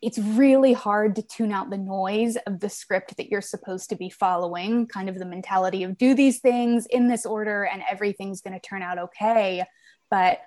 It's 0.01 0.17
really 0.17 0.73
hard 0.73 1.15
to 1.15 1.21
tune 1.21 1.51
out 1.51 1.69
the 1.69 1.77
noise 1.77 2.35
of 2.47 2.59
the 2.59 2.69
script 2.69 3.17
that 3.17 3.29
you're 3.29 3.41
supposed 3.41 3.89
to 3.89 3.95
be 3.95 4.09
following, 4.09 4.87
kind 4.87 5.09
of 5.09 5.19
the 5.19 5.25
mentality 5.25 5.83
of 5.83 5.97
do 5.97 6.15
these 6.15 6.39
things 6.39 6.87
in 6.87 7.07
this 7.07 7.25
order 7.25 7.63
and 7.63 7.83
everything's 7.89 8.41
going 8.41 8.59
to 8.59 8.67
turn 8.67 8.81
out 8.81 8.97
okay. 8.97 9.63
But 10.09 10.39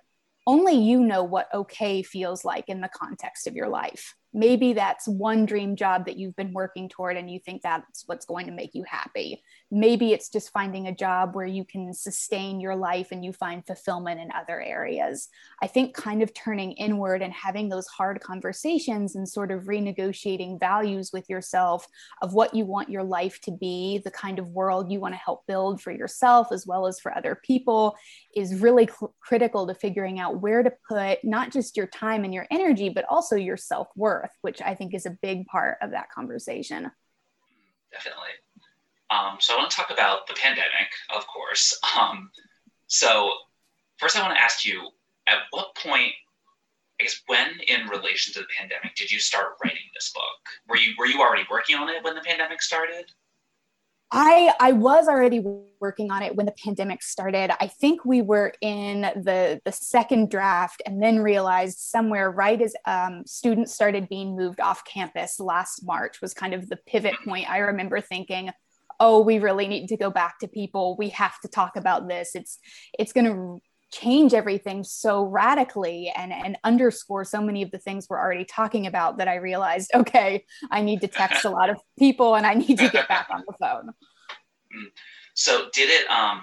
only 0.47 0.75
you 0.75 1.01
know 1.01 1.23
what 1.23 1.49
okay 1.55 2.03
feels 2.03 2.45
like 2.45 2.69
in 2.69 2.81
the 2.81 2.91
context 2.93 3.47
of 3.47 3.55
your 3.55 3.69
life 3.69 4.15
maybe 4.35 4.73
that's 4.73 5.07
one 5.07 5.47
dream 5.47 5.77
job 5.77 6.05
that 6.07 6.19
you've 6.19 6.35
been 6.35 6.53
working 6.53 6.89
toward 6.89 7.17
and 7.17 7.31
you 7.31 7.39
think 7.39 7.63
that's 7.63 8.03
what's 8.07 8.27
going 8.27 8.47
to 8.47 8.53
make 8.53 8.75
you 8.75 8.85
happy. 8.87 9.43
Maybe 9.71 10.13
it's 10.13 10.29
just 10.29 10.51
finding 10.51 10.89
a 10.89 10.95
job 10.95 11.35
where 11.35 11.47
you 11.47 11.65
can 11.65 11.95
sustain 11.95 12.61
your 12.61 12.75
life 12.75 13.09
and 13.13 13.25
you 13.25 13.33
find 13.33 13.65
fulfillment 13.65 14.21
in 14.21 14.31
other 14.33 14.61
areas. 14.61 15.29
I 15.63 15.69
think 15.69 15.95
kind 15.95 16.23
of 16.23 16.35
turning 16.35 16.73
inward 16.73 17.23
and 17.23 17.33
having 17.33 17.69
those 17.69 17.87
hard 17.87 18.21
conversations 18.21 19.15
and 19.15 19.29
sort 19.29 19.53
of 19.53 19.65
renegotiating 19.65 20.59
values 20.59 21.11
with 21.13 21.31
yourself 21.31 21.87
of 22.21 22.35
what 22.35 22.55
you 22.55 22.65
want 22.65 22.91
your 22.91 23.05
life 23.05 23.41
to 23.43 23.53
be 23.53 24.01
the 24.05 24.11
kind 24.11 24.39
of 24.39 24.49
world 24.49 24.91
you 24.91 25.01
want 25.01 25.15
to 25.15 25.21
help 25.25 25.47
build 25.47 25.81
for 25.81 25.93
yourself 25.93 26.49
as 26.51 26.67
well 26.67 26.87
as 26.87 26.99
for 26.99 27.17
other 27.17 27.41
people 27.45 27.97
is 28.35 28.57
really 28.57 28.87
cl- 28.87 29.15
critical 29.21 29.67
to 29.67 29.75
figuring 29.75 30.19
out 30.19 30.41
where 30.41 30.63
to 30.63 30.73
put 30.89 31.19
not 31.23 31.53
just 31.53 31.77
your 31.77 31.87
time 31.87 32.25
and 32.25 32.35
your 32.35 32.47
energy 32.51 32.89
but 32.89 33.05
also 33.09 33.37
your 33.37 33.57
self-worth 33.57 34.24
which 34.43 34.61
I 34.63 34.75
think 34.75 34.95
is 34.95 35.07
a 35.07 35.11
big 35.11 35.47
part 35.47 35.79
of 35.83 35.91
that 35.91 36.11
conversation. 36.11 36.91
Definitely. 37.93 38.31
Um, 39.11 39.37
so 39.39 39.55
I 39.55 39.59
want 39.59 39.71
to 39.71 39.77
talk 39.77 39.91
about 39.91 40.27
the 40.27 40.35
pandemic, 40.35 40.91
of 41.15 41.27
course. 41.27 41.79
Um, 41.99 42.31
so 42.89 43.31
first, 43.99 44.17
I 44.17 44.23
want 44.23 44.35
to 44.35 44.43
ask 44.43 44.65
you: 44.65 44.89
At 45.29 45.39
what 45.51 45.77
point, 45.77 46.13
I 47.01 47.05
guess, 47.05 47.21
when 47.27 47.61
in 47.69 47.89
relation 47.89 48.33
to 48.35 48.41
the 48.41 48.47
pandemic, 48.59 48.97
did 48.97 49.13
you 49.13 49.21
start 49.21 49.57
writing 49.63 49.87
this 49.95 50.13
book? 50.13 50.23
Were 50.69 50.77
you 50.77 50.93
were 50.99 51.07
you 51.07 51.21
already 51.21 51.45
working 51.51 51.77
on 51.77 51.89
it 51.89 52.03
when 52.03 52.15
the 52.15 52.21
pandemic 52.21 52.63
started? 52.63 53.13
I 54.17 54.55
I 54.61 54.73
was 54.73 55.09
already 55.09 55.43
working 55.81 56.13
on 56.13 56.23
it 56.23 56.37
when 56.37 56.47
the 56.47 56.55
pandemic 56.65 57.03
started. 57.03 57.51
I 57.61 57.67
think 57.67 58.05
we 58.05 58.23
were 58.23 58.53
in 58.61 59.01
the 59.01 59.61
the 59.65 59.73
second 59.73 60.31
draft, 60.31 60.83
and 60.87 61.03
then 61.03 61.19
realized 61.19 61.79
somewhere 61.79 62.31
right 62.31 62.63
as 62.63 62.77
um, 62.87 63.25
students 63.27 63.75
started 63.75 64.09
being 64.09 64.37
moved 64.37 64.61
off 64.61 64.85
campus 64.85 65.41
last 65.41 65.85
March 65.85 66.21
was 66.21 66.33
kind 66.33 66.55
of 66.55 66.69
the 66.69 66.77
pivot 66.87 67.17
point. 67.25 67.51
I 67.51 67.59
remember 67.59 68.01
thinking, 68.01 68.51
"Oh, 69.01 69.21
we 69.21 69.41
really 69.41 69.67
need 69.67 69.89
to 69.89 69.97
go 69.97 70.11
back 70.11 70.39
to 70.39 70.49
people. 70.49 70.97
We 70.97 71.09
have 71.09 71.41
to 71.41 71.49
talk 71.49 71.75
about 71.75 72.09
this. 72.09 72.37
It's 72.37 72.61
it's 72.97 73.13
going 73.13 73.27
to 73.27 73.61
change 73.95 74.35
everything 74.35 74.83
so 74.83 75.23
radically 75.23 76.13
and, 76.17 76.33
and 76.33 76.59
underscore 76.65 77.25
so 77.25 77.41
many 77.41 77.63
of 77.63 77.71
the 77.71 77.79
things 77.79 78.07
we're 78.09 78.19
already 78.19 78.45
talking 78.45 78.87
about 78.87 79.19
that 79.19 79.29
I 79.29 79.37
realized, 79.37 79.91
okay, 79.95 80.45
I 80.71 80.83
need 80.83 81.01
to 81.03 81.09
text 81.09 81.45
a 81.45 81.51
lot 81.51 81.71
of 81.71 81.79
people 81.99 82.35
and 82.35 82.47
I 82.47 82.55
need 82.55 82.79
to 82.79 82.89
get 82.89 83.09
back 83.09 83.29
on 83.31 83.43
the 83.47 83.55
phone. 83.61 83.91
Mm. 84.77 84.87
So 85.35 85.69
did 85.73 85.89
it 85.89 86.09
um 86.11 86.43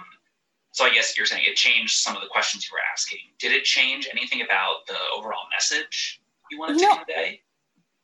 so 0.72 0.86
I 0.86 0.90
guess 0.90 1.16
you're 1.16 1.26
saying 1.26 1.44
it 1.46 1.54
changed 1.54 1.98
some 1.98 2.16
of 2.16 2.22
the 2.22 2.28
questions 2.28 2.66
you 2.66 2.74
were 2.74 2.80
asking. 2.92 3.18
Did 3.38 3.52
it 3.52 3.64
change 3.64 4.08
anything 4.10 4.40
about 4.40 4.86
the 4.86 4.96
overall 5.14 5.44
message 5.52 6.22
you 6.50 6.58
wanted 6.58 6.80
you 6.80 6.88
to 6.88 6.94
know, 6.94 6.96
convey? 7.04 7.40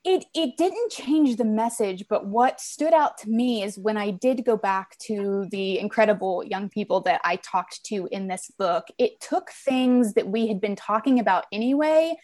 It 0.04 0.24
it 0.34 0.56
didn't 0.56 0.92
change 0.92 1.36
the 1.36 1.44
message 1.44 2.04
but 2.08 2.26
what 2.26 2.60
stood 2.60 2.92
out 2.92 3.18
to 3.18 3.28
me 3.28 3.62
is 3.62 3.76
when 3.76 3.96
i 3.96 4.10
did 4.10 4.44
go 4.44 4.56
back 4.56 4.96
to 4.98 5.46
the 5.50 5.78
incredible 5.78 6.44
young 6.44 6.68
people 6.68 7.00
that 7.00 7.20
i 7.24 7.34
talked 7.36 7.84
to 7.84 8.08
in 8.12 8.28
this 8.28 8.50
book 8.58 8.84
it 8.96 9.20
took 9.20 9.50
things 9.50 10.14
that 10.14 10.28
we 10.28 10.46
had 10.46 10.60
been 10.60 10.76
talking 10.76 11.18
about 11.18 11.46
anyway 11.52 12.14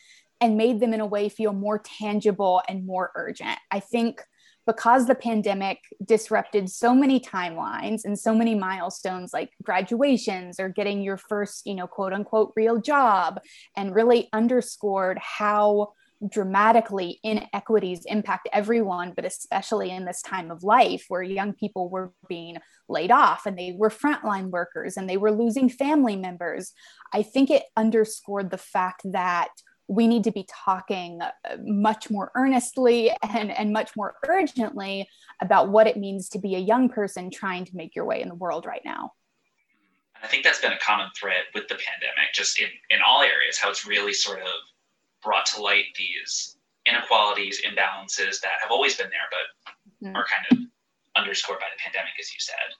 and 0.41 0.59
made 0.59 0.79
them 0.79 0.93
in 0.93 1.01
a 1.01 1.07
way 1.07 1.31
feel 1.31 1.55
more 1.55 1.79
tangible 1.79 2.63
and 2.69 2.87
more 2.87 3.13
urgent. 3.15 3.59
I 3.71 3.81
think 3.81 4.21
because 4.67 5.07
the 5.07 5.15
pandemic 5.15 5.79
disrupted 6.05 6.71
so 6.71 6.95
many 6.95 7.19
timelines 7.21 8.05
and 8.05 8.19
so 8.19 8.35
many 8.35 8.55
milestones 8.55 9.33
like 9.33 9.51
graduations 9.63 10.61
or 10.61 10.69
getting 10.69 11.03
your 11.03 11.17
first 11.17 11.67
you 11.67 11.75
know 11.75 11.87
quote 11.87 12.13
unquote 12.13 12.53
real 12.57 12.79
job 12.79 13.41
and 13.77 13.95
really 13.95 14.29
underscored 14.33 15.19
how 15.19 15.93
dramatically 16.29 17.21
inequities 17.23 18.05
impact 18.07 18.49
everyone, 18.53 19.13
but 19.15 19.25
especially 19.25 19.91
in 19.91 20.05
this 20.05 20.23
time 20.23 20.51
of 20.51 20.63
life 20.63 21.05
where 21.09 21.23
young 21.23 21.53
people 21.53 21.89
were 21.89 22.13
being 22.29 22.57
laid 22.89 23.11
off 23.11 23.47
and 23.47 23.59
they 23.59 23.75
were 23.77 23.91
frontline 23.91 24.51
workers 24.51 24.97
and 24.97 25.09
they 25.09 25.17
were 25.17 25.33
losing 25.33 25.69
family 25.69 26.17
members. 26.17 26.73
I 27.13 27.23
think 27.23 27.51
it 27.51 27.65
underscored 27.77 28.51
the 28.51 28.59
fact 28.59 29.03
that 29.05 29.51
we 29.87 30.07
need 30.07 30.25
to 30.25 30.33
be 30.33 30.47
talking 30.65 31.21
uh, 31.21 31.57
much 31.63 32.11
more 32.11 32.31
earnestly 32.35 33.11
and, 33.23 33.51
and 33.51 33.73
much 33.73 33.91
more 33.97 34.15
urgently 34.27 35.07
about 35.43 35.69
what 35.69 35.87
it 35.87 35.97
means 35.97 36.29
to 36.31 36.39
be 36.39 36.55
a 36.55 36.61
young 36.61 36.89
person 36.89 37.31
trying 37.31 37.65
to 37.67 37.77
make 37.77 37.95
your 37.95 38.07
way 38.07 38.23
in 38.23 38.29
the 38.29 38.35
world 38.35 38.65
right 38.65 38.83
now. 38.85 39.13
I 40.23 40.27
think 40.27 40.43
that's 40.43 40.61
been 40.61 40.73
a 40.73 40.79
common 40.79 41.09
thread 41.15 41.43
with 41.55 41.69
the 41.69 41.75
pandemic, 41.75 42.33
just 42.33 42.59
in, 42.59 42.69
in 42.89 43.01
all 43.07 43.21
areas, 43.21 43.59
how 43.59 43.69
it's 43.69 43.87
really 43.87 44.15
sort 44.15 44.41
of 44.41 44.49
brought 45.25 45.47
to 45.47 45.63
light 45.63 45.87
these 45.97 46.57
inequalities, 46.87 47.63
imbalances 47.65 48.41
that 48.41 48.61
have 48.63 48.71
always 48.71 48.97
been 48.97 49.09
there, 49.11 49.29
but 49.31 50.07
mm-hmm. 50.07 50.17
are 50.17 50.25
kind 50.27 50.47
of 50.51 50.59
underscored 51.17 51.59
by 51.59 51.67
the 51.75 51.83
pandemic, 51.83 52.13
as 52.21 52.33
you 52.33 52.41
said. 52.41 52.75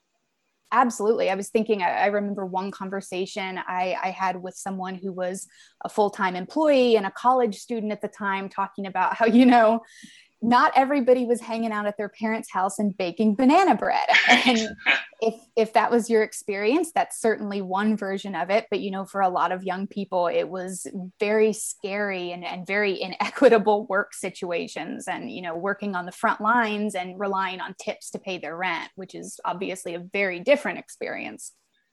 Absolutely. 0.73 1.31
I 1.31 1.37
was 1.37 1.51
thinking, 1.51 1.83
I, 1.83 1.91
I 1.91 2.07
remember 2.07 2.45
one 2.45 2.73
conversation 2.73 3.59
I, 3.59 3.97
I, 4.03 4.11
had 4.11 4.43
with 4.43 4.57
someone 4.57 4.97
who 4.97 5.13
was 5.13 5.47
a 5.85 5.89
full 5.89 6.11
time 6.11 6.35
employee 6.35 6.97
and 6.97 7.07
a 7.07 7.13
college 7.13 7.59
student 7.59 7.93
at 7.93 8.03
the 8.03 8.09
time, 8.09 8.49
talking 8.49 8.87
about 8.87 9.15
how, 9.15 9.27
you 9.27 9.47
know, 9.47 9.83
not 10.45 10.73
everybody 10.77 11.25
was 11.25 11.41
hanging 11.41 11.73
out 11.73 11.87
at 11.87 11.97
their 11.97 12.11
parents' 12.11 12.51
house 12.53 12.79
and 12.79 12.97
baking 12.97 13.35
banana 13.35 13.75
bread. 13.75 14.07
And 14.47 14.69
if 15.21 15.35
if 15.57 15.73
that 15.73 15.91
was 15.91 16.11
your 16.11 16.23
experience, 16.23 16.93
that's 16.93 17.21
certainly 17.21 17.63
one 17.63 17.97
version 17.97 18.35
of 18.35 18.51
it. 18.51 18.67
But 18.71 18.81
you 18.81 18.91
know, 18.91 19.07
for 19.07 19.23
a 19.23 19.29
lot 19.29 19.53
of 19.53 19.63
young 19.63 19.87
people, 19.87 20.27
it 20.27 20.49
was 20.49 20.87
very 21.19 21.53
scary 21.53 22.31
and, 22.33 22.45
and 22.45 22.67
very 22.67 23.01
inequitable 23.01 23.87
work 23.87 24.13
situations 24.13 25.09
and 25.09 25.31
you 25.31 25.41
know, 25.41 25.57
working 25.57 25.95
on 25.95 26.05
the 26.05 26.13
front 26.13 26.41
lines 26.41 26.95
and 26.95 27.19
relying 27.19 27.61
on 27.61 27.75
tips 27.81 28.11
to 28.11 28.19
pay 28.19 28.39
their 28.39 28.57
rent, 28.57 28.91
which 28.97 29.15
is 29.15 29.41
obviously 29.45 29.95
a 29.95 30.01
very 30.13 30.41
different 30.41 30.79
experience. 30.79 31.53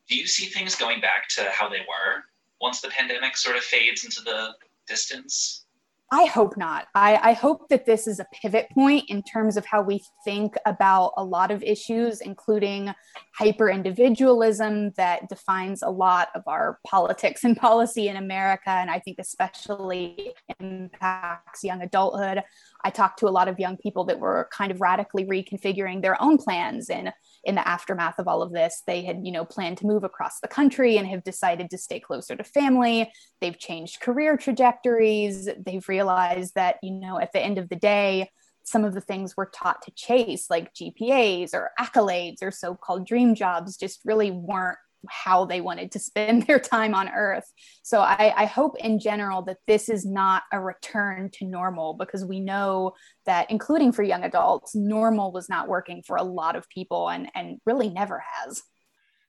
Do 0.10 0.18
you 0.18 0.28
see 0.28 0.48
things 0.48 0.76
going 0.76 1.00
back 1.00 1.30
to 1.36 1.50
how 1.52 1.70
they 1.70 1.80
were 1.80 2.24
once 2.60 2.82
the 2.82 2.90
pandemic 2.90 3.38
sort 3.38 3.56
of 3.56 3.64
fades 3.64 4.04
into 4.04 4.22
the 4.22 4.50
distance? 4.88 5.66
I 6.14 6.26
hope 6.26 6.58
not. 6.58 6.88
I, 6.94 7.16
I, 7.24 7.32
hope 7.32 7.70
that 7.70 7.86
this 7.86 8.06
is 8.06 8.20
a 8.20 8.28
pivot 8.34 8.70
point 8.72 9.06
in 9.08 9.24
terms 9.24 9.56
of 9.56 9.66
how 9.66 9.82
we 9.82 10.04
think 10.26 10.56
about 10.66 11.14
a 11.16 11.24
lot 11.24 11.52
of 11.52 11.64
issues, 11.64 12.20
including 12.20 12.94
hyper 13.34 13.70
individualism 13.70 14.92
that 14.98 15.30
defines 15.30 15.82
a 15.82 15.90
lot 15.90 16.28
of 16.36 16.44
our 16.48 16.80
politics 16.86 17.46
and 17.46 17.56
policy 17.68 18.10
in 18.10 18.18
America, 18.18 18.72
and 18.72 18.92
I 18.92 19.00
think 19.00 19.20
especially 19.20 20.34
impacts 20.60 21.64
young 21.64 21.82
adulthood. 21.82 22.44
I 22.84 22.90
talked 22.90 23.20
to 23.20 23.30
a 23.30 23.32
lot 23.32 23.48
of 23.48 23.58
young 23.58 23.78
people 23.78 24.04
that 24.06 24.20
were 24.20 24.50
kind 24.52 24.74
of 24.74 24.82
radically 24.82 25.24
reconfiguring 25.24 26.02
their 26.02 26.22
own 26.22 26.38
plans 26.38 26.90
and 26.90 27.14
in 27.44 27.56
the 27.56 27.68
aftermath 27.68 28.20
of 28.20 28.28
all 28.28 28.42
of 28.42 28.54
this 28.54 28.84
they 28.86 29.02
had 29.02 29.22
you 29.24 29.32
know 29.32 29.46
planned 29.46 29.78
to 29.78 29.88
move 29.88 30.04
across 30.04 30.40
the 30.40 30.48
country 30.48 30.98
and 30.98 31.08
have 31.08 31.24
decided 31.24 31.70
to 31.70 31.78
stay 31.78 32.00
closer 32.00 32.36
to 32.36 32.44
family. 32.44 33.12
They've 33.40 33.58
changed 33.58 34.02
career 34.02 34.38
trajectories. 34.38 35.50
They've 35.66 35.88
realized 35.88 36.56
that 36.56 36.78
you 36.84 36.92
know 36.92 37.20
at 37.20 37.34
the 37.34 37.42
end 37.42 37.58
of 37.58 37.70
the 37.70 37.76
day 37.76 38.30
some 38.64 38.86
of 38.86 38.94
the 38.94 39.02
things 39.02 39.36
we're 39.36 39.50
taught 39.50 39.82
to 39.82 39.92
chase 39.96 40.50
like 40.50 40.74
gpas 40.76 41.54
or 41.54 41.72
accolades 41.80 42.44
or 42.44 42.52
so-called 42.52 43.08
dream 43.08 43.34
jobs 43.34 43.76
just 43.76 44.02
really 44.06 44.30
weren't 44.30 44.78
how 45.10 45.46
they 45.46 45.62
wanted 45.62 45.92
to 45.92 46.00
spend 46.00 46.44
their 46.48 46.60
time 46.60 46.94
on 46.94 47.10
earth. 47.10 47.50
So 47.84 48.00
I, 48.00 48.34
I, 48.36 48.46
hope 48.46 48.78
in 48.80 49.00
general 49.00 49.42
that 49.44 49.58
this 49.68 49.90
is 49.90 50.06
not 50.06 50.44
a 50.52 50.60
return 50.60 51.30
to 51.34 51.46
normal 51.46 51.94
because 51.94 52.24
we 52.26 52.40
know 52.40 52.94
that, 53.26 53.50
including 53.50 53.92
for 53.92 54.04
young 54.04 54.24
adults, 54.24 54.76
normal 54.76 55.32
was 55.32 55.50
not 55.50 55.68
working 55.68 56.04
for 56.06 56.18
a 56.18 56.24
lot 56.24 56.56
of 56.56 56.70
people 56.70 57.10
and, 57.10 57.30
and 57.36 57.60
really 57.66 57.90
never 57.90 58.24
has. 58.24 58.62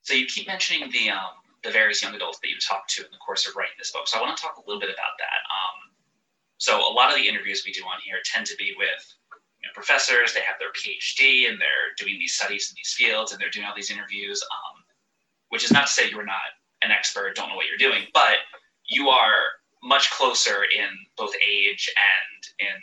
So 0.02 0.14
you 0.14 0.26
keep 0.26 0.46
mentioning 0.46 0.90
the, 0.90 1.10
um, 1.10 1.30
the 1.62 1.70
various 1.70 2.02
young 2.02 2.14
adults 2.14 2.38
that 2.40 2.48
you 2.48 2.56
talked 2.58 2.90
to 2.94 3.04
in 3.04 3.10
the 3.12 3.18
course 3.18 3.46
of 3.46 3.54
writing 3.56 3.74
this 3.78 3.92
book. 3.92 4.08
So 4.08 4.18
I 4.18 4.22
want 4.22 4.36
to 4.36 4.42
talk 4.42 4.56
a 4.56 4.66
little 4.66 4.80
bit 4.80 4.90
about 4.90 5.14
that. 5.18 5.40
Um, 5.46 5.92
so 6.58 6.78
a 6.78 6.92
lot 6.92 7.10
of 7.10 7.16
the 7.16 7.26
interviews 7.26 7.62
we 7.66 7.72
do 7.72 7.82
on 7.82 8.00
here 8.04 8.18
tend 8.24 8.46
to 8.46 8.56
be 8.56 8.74
with 8.76 9.14
you 9.62 9.68
know, 9.68 9.72
professors. 9.74 10.34
They 10.34 10.40
have 10.40 10.58
their 10.58 10.72
PhD 10.72 11.48
and 11.48 11.60
they're 11.60 11.94
doing 11.96 12.18
these 12.18 12.34
studies 12.34 12.70
in 12.70 12.74
these 12.76 12.94
fields 12.94 13.32
and 13.32 13.40
they're 13.40 13.50
doing 13.50 13.66
all 13.66 13.74
these 13.74 13.90
interviews. 13.90 14.42
Um, 14.42 14.81
which 15.52 15.64
is 15.64 15.70
not 15.70 15.86
to 15.86 15.92
say 15.92 16.08
you're 16.10 16.24
not 16.24 16.40
an 16.82 16.90
expert, 16.90 17.36
don't 17.36 17.50
know 17.50 17.56
what 17.56 17.66
you're 17.68 17.76
doing, 17.76 18.06
but 18.14 18.36
you 18.88 19.10
are 19.10 19.36
much 19.84 20.10
closer 20.10 20.64
in 20.64 20.88
both 21.18 21.32
age 21.46 21.90
and 21.96 22.68
in 22.70 22.76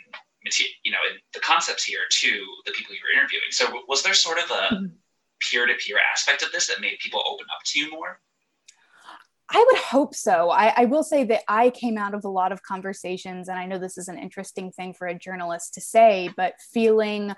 you 0.84 0.92
know 0.92 0.98
in 1.10 1.18
the 1.34 1.40
concepts 1.40 1.84
here 1.84 2.00
to 2.10 2.30
the 2.66 2.72
people 2.72 2.94
you're 2.94 3.18
interviewing. 3.18 3.50
So 3.50 3.66
was 3.88 4.02
there 4.04 4.14
sort 4.14 4.38
of 4.38 4.44
a 4.50 4.74
mm-hmm. 4.74 4.86
peer-to-peer 5.40 5.98
aspect 6.12 6.42
of 6.42 6.52
this 6.52 6.68
that 6.68 6.80
made 6.80 6.98
people 7.00 7.22
open 7.28 7.46
up 7.52 7.62
to 7.66 7.80
you 7.80 7.90
more? 7.90 8.20
I 9.52 9.64
would 9.68 9.80
hope 9.80 10.14
so. 10.14 10.50
I, 10.50 10.72
I, 10.76 10.84
will 10.84 11.02
say 11.02 11.24
that 11.24 11.42
I 11.48 11.70
came 11.70 11.98
out 11.98 12.14
of 12.14 12.24
a 12.24 12.28
lot 12.28 12.52
of 12.52 12.62
conversations, 12.62 13.48
and 13.48 13.58
I 13.58 13.66
know 13.66 13.78
this 13.78 13.98
is 13.98 14.06
an 14.06 14.16
interesting 14.16 14.70
thing 14.70 14.94
for 14.94 15.08
a 15.08 15.18
journalist 15.18 15.74
to 15.74 15.80
say, 15.80 16.30
but 16.36 16.54
feeling 16.72 17.34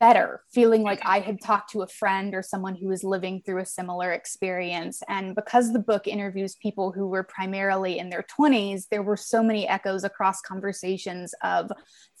better, 0.00 0.42
feeling 0.52 0.82
like 0.82 1.00
I 1.04 1.20
had 1.20 1.40
talked 1.40 1.70
to 1.72 1.82
a 1.82 1.88
friend 1.88 2.34
or 2.34 2.42
someone 2.42 2.74
who 2.74 2.88
was 2.88 3.04
living 3.04 3.42
through 3.44 3.60
a 3.60 3.66
similar 3.66 4.12
experience. 4.12 5.02
And 5.08 5.34
because 5.34 5.72
the 5.72 5.78
book 5.78 6.06
interviews 6.06 6.56
people 6.56 6.92
who 6.92 7.08
were 7.08 7.24
primarily 7.24 7.98
in 7.98 8.08
their 8.08 8.24
20s, 8.38 8.84
there 8.90 9.02
were 9.02 9.16
so 9.16 9.42
many 9.42 9.66
echoes 9.68 10.04
across 10.04 10.40
conversations 10.40 11.34
of 11.42 11.70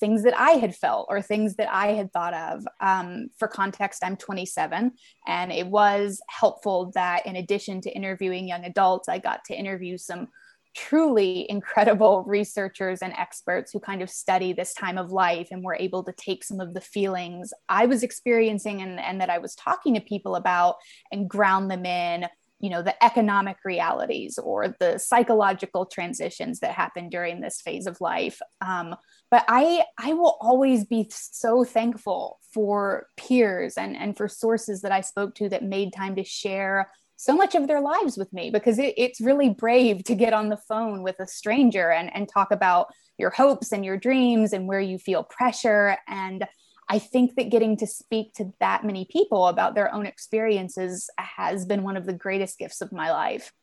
things 0.00 0.22
that 0.24 0.38
I 0.38 0.52
had 0.52 0.74
felt 0.74 1.06
or 1.08 1.22
things 1.22 1.56
that 1.56 1.72
I 1.72 1.88
had 1.88 2.12
thought 2.12 2.34
of. 2.34 2.66
Um, 2.80 3.28
for 3.38 3.48
context, 3.48 4.04
I'm 4.04 4.16
27, 4.16 4.92
and 5.26 5.52
it 5.52 5.66
was 5.66 6.20
helpful 6.28 6.90
that 6.94 7.26
in 7.26 7.36
addition 7.36 7.80
to 7.82 7.94
interviewing 7.94 8.48
young 8.48 8.64
adults, 8.64 9.08
I 9.08 9.18
got 9.18 9.44
to 9.46 9.54
interview 9.54 9.98
some 9.98 10.28
truly 10.74 11.46
incredible 11.48 12.24
researchers 12.26 13.00
and 13.00 13.12
experts 13.14 13.72
who 13.72 13.80
kind 13.80 14.02
of 14.02 14.10
study 14.10 14.52
this 14.52 14.74
time 14.74 14.98
of 14.98 15.12
life 15.12 15.48
and 15.50 15.62
were 15.62 15.76
able 15.76 16.02
to 16.04 16.12
take 16.12 16.44
some 16.44 16.60
of 16.60 16.74
the 16.74 16.80
feelings 16.80 17.52
I 17.68 17.86
was 17.86 18.02
experiencing 18.02 18.82
and, 18.82 19.00
and 19.00 19.20
that 19.20 19.30
I 19.30 19.38
was 19.38 19.54
talking 19.54 19.94
to 19.94 20.00
people 20.00 20.36
about 20.36 20.76
and 21.12 21.28
ground 21.28 21.70
them 21.70 21.86
in 21.86 22.26
you 22.60 22.70
know 22.70 22.82
the 22.82 23.04
economic 23.04 23.56
realities 23.64 24.38
or 24.38 24.74
the 24.80 24.96
psychological 24.98 25.84
transitions 25.84 26.60
that 26.60 26.70
happen 26.70 27.08
during 27.08 27.40
this 27.40 27.60
phase 27.60 27.86
of 27.86 28.00
life. 28.00 28.40
Um, 28.60 28.94
but 29.34 29.44
i 29.48 29.84
i 29.98 30.12
will 30.12 30.36
always 30.40 30.84
be 30.84 31.08
so 31.10 31.64
thankful 31.64 32.38
for 32.52 33.08
peers 33.16 33.74
and 33.76 33.96
and 33.96 34.16
for 34.16 34.28
sources 34.28 34.82
that 34.82 34.92
i 34.92 35.00
spoke 35.00 35.34
to 35.34 35.48
that 35.48 35.64
made 35.64 35.92
time 35.92 36.14
to 36.14 36.22
share 36.22 36.88
so 37.24 37.34
much 37.34 37.54
of 37.54 37.66
their 37.66 37.80
lives 37.80 38.18
with 38.18 38.30
me 38.34 38.50
because 38.50 38.78
it, 38.78 38.92
it's 38.98 39.20
really 39.20 39.48
brave 39.48 40.04
to 40.04 40.14
get 40.14 40.34
on 40.34 40.50
the 40.50 40.58
phone 40.58 41.02
with 41.02 41.18
a 41.20 41.26
stranger 41.26 41.90
and, 41.90 42.14
and 42.14 42.28
talk 42.28 42.50
about 42.50 42.88
your 43.16 43.30
hopes 43.30 43.72
and 43.72 43.82
your 43.82 43.96
dreams 43.96 44.52
and 44.52 44.68
where 44.68 44.80
you 44.80 44.98
feel 44.98 45.24
pressure. 45.24 45.96
And 46.06 46.46
I 46.90 46.98
think 46.98 47.36
that 47.36 47.50
getting 47.50 47.78
to 47.78 47.86
speak 47.86 48.34
to 48.34 48.52
that 48.60 48.84
many 48.84 49.06
people 49.06 49.48
about 49.48 49.74
their 49.74 49.92
own 49.94 50.04
experiences 50.04 51.08
has 51.18 51.64
been 51.64 51.82
one 51.82 51.96
of 51.96 52.04
the 52.04 52.12
greatest 52.12 52.58
gifts 52.58 52.82
of 52.82 52.92
my 52.92 53.10
life. 53.10 53.54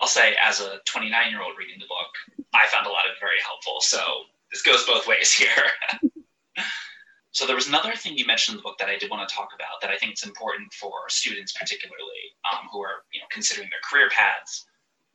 I'll 0.00 0.08
say, 0.08 0.34
as 0.44 0.60
a 0.60 0.78
29 0.86 1.30
year 1.30 1.40
old 1.40 1.54
reading 1.56 1.78
the 1.78 1.86
book, 1.86 2.46
I 2.52 2.66
found 2.66 2.86
a 2.86 2.90
lot 2.90 3.04
of 3.06 3.12
it 3.12 3.20
very 3.20 3.40
helpful. 3.46 3.80
So 3.80 4.00
this 4.50 4.62
goes 4.62 4.84
both 4.84 5.06
ways 5.06 5.32
here. 5.32 5.48
so 7.34 7.48
there 7.48 7.56
was 7.56 7.66
another 7.66 7.96
thing 7.96 8.16
you 8.16 8.24
mentioned 8.24 8.54
in 8.54 8.58
the 8.58 8.62
book 8.62 8.78
that 8.78 8.88
I 8.88 8.96
did 8.96 9.10
want 9.10 9.28
to 9.28 9.34
talk 9.34 9.50
about 9.52 9.80
that 9.82 9.90
I 9.90 9.96
think 9.96 10.12
is 10.12 10.22
important 10.22 10.72
for 10.72 10.92
students, 11.08 11.52
particularly 11.52 12.30
um, 12.50 12.68
who 12.70 12.80
are 12.80 13.02
you 13.12 13.20
know 13.20 13.26
considering 13.28 13.68
their 13.70 13.82
career 13.82 14.08
paths. 14.08 14.66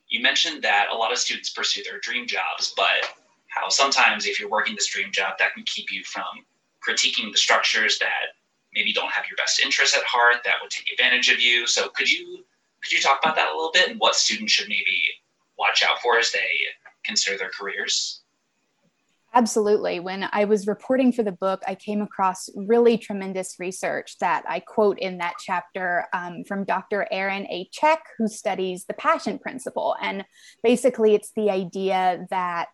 You 0.09 0.21
mentioned 0.21 0.61
that 0.63 0.88
a 0.91 0.97
lot 0.97 1.13
of 1.13 1.17
students 1.17 1.49
pursue 1.49 1.81
their 1.83 1.99
dream 2.01 2.27
jobs, 2.27 2.73
but 2.75 3.15
how 3.47 3.69
sometimes 3.69 4.25
if 4.25 4.38
you're 4.38 4.49
working 4.49 4.75
this 4.75 4.88
dream 4.88 5.13
job, 5.13 5.35
that 5.39 5.53
can 5.53 5.63
keep 5.65 5.93
you 5.93 6.03
from 6.03 6.43
critiquing 6.85 7.31
the 7.31 7.38
structures 7.38 7.97
that 7.99 8.35
maybe 8.73 8.91
don't 8.91 9.11
have 9.11 9.25
your 9.29 9.38
best 9.38 9.61
interests 9.63 9.95
at 9.95 10.03
heart 10.03 10.43
that 10.43 10.55
would 10.61 10.71
take 10.71 10.91
advantage 10.91 11.29
of 11.29 11.39
you. 11.39 11.65
So 11.67 11.88
could 11.88 12.11
you 12.11 12.43
could 12.83 12.91
you 12.91 12.99
talk 12.99 13.19
about 13.23 13.38
that 13.38 13.47
a 13.47 13.55
little 13.55 13.71
bit 13.73 13.89
and 13.89 13.99
what 13.99 14.15
students 14.15 14.51
should 14.51 14.67
maybe 14.67 14.99
watch 15.57 15.83
out 15.88 16.01
for 16.01 16.19
as 16.19 16.33
they 16.33 16.49
consider 17.05 17.38
their 17.38 17.51
careers? 17.57 18.23
Absolutely. 19.33 20.00
When 20.00 20.27
I 20.31 20.45
was 20.45 20.65
reporting 20.65 21.12
for 21.12 21.21
the 21.21 21.31
book, 21.31 21.62
I 21.67 21.75
came 21.75 22.01
across 22.01 22.50
really 22.55 22.98
tremendous 22.98 23.57
research 23.59 24.17
that 24.19 24.43
I 24.48 24.59
quote 24.59 24.98
in 24.98 25.19
that 25.19 25.36
chapter 25.39 26.07
um, 26.13 26.43
from 26.48 26.63
Dr. 26.63 27.07
Erin 27.12 27.45
A. 27.45 27.69
Cech, 27.71 28.00
who 28.17 28.27
studies 28.27 28.86
the 28.86 28.95
passion 28.95 29.38
principle. 29.38 29.95
And 30.01 30.25
basically, 30.63 31.13
it's 31.13 31.31
the 31.36 31.51
idea 31.51 32.25
that 32.31 32.69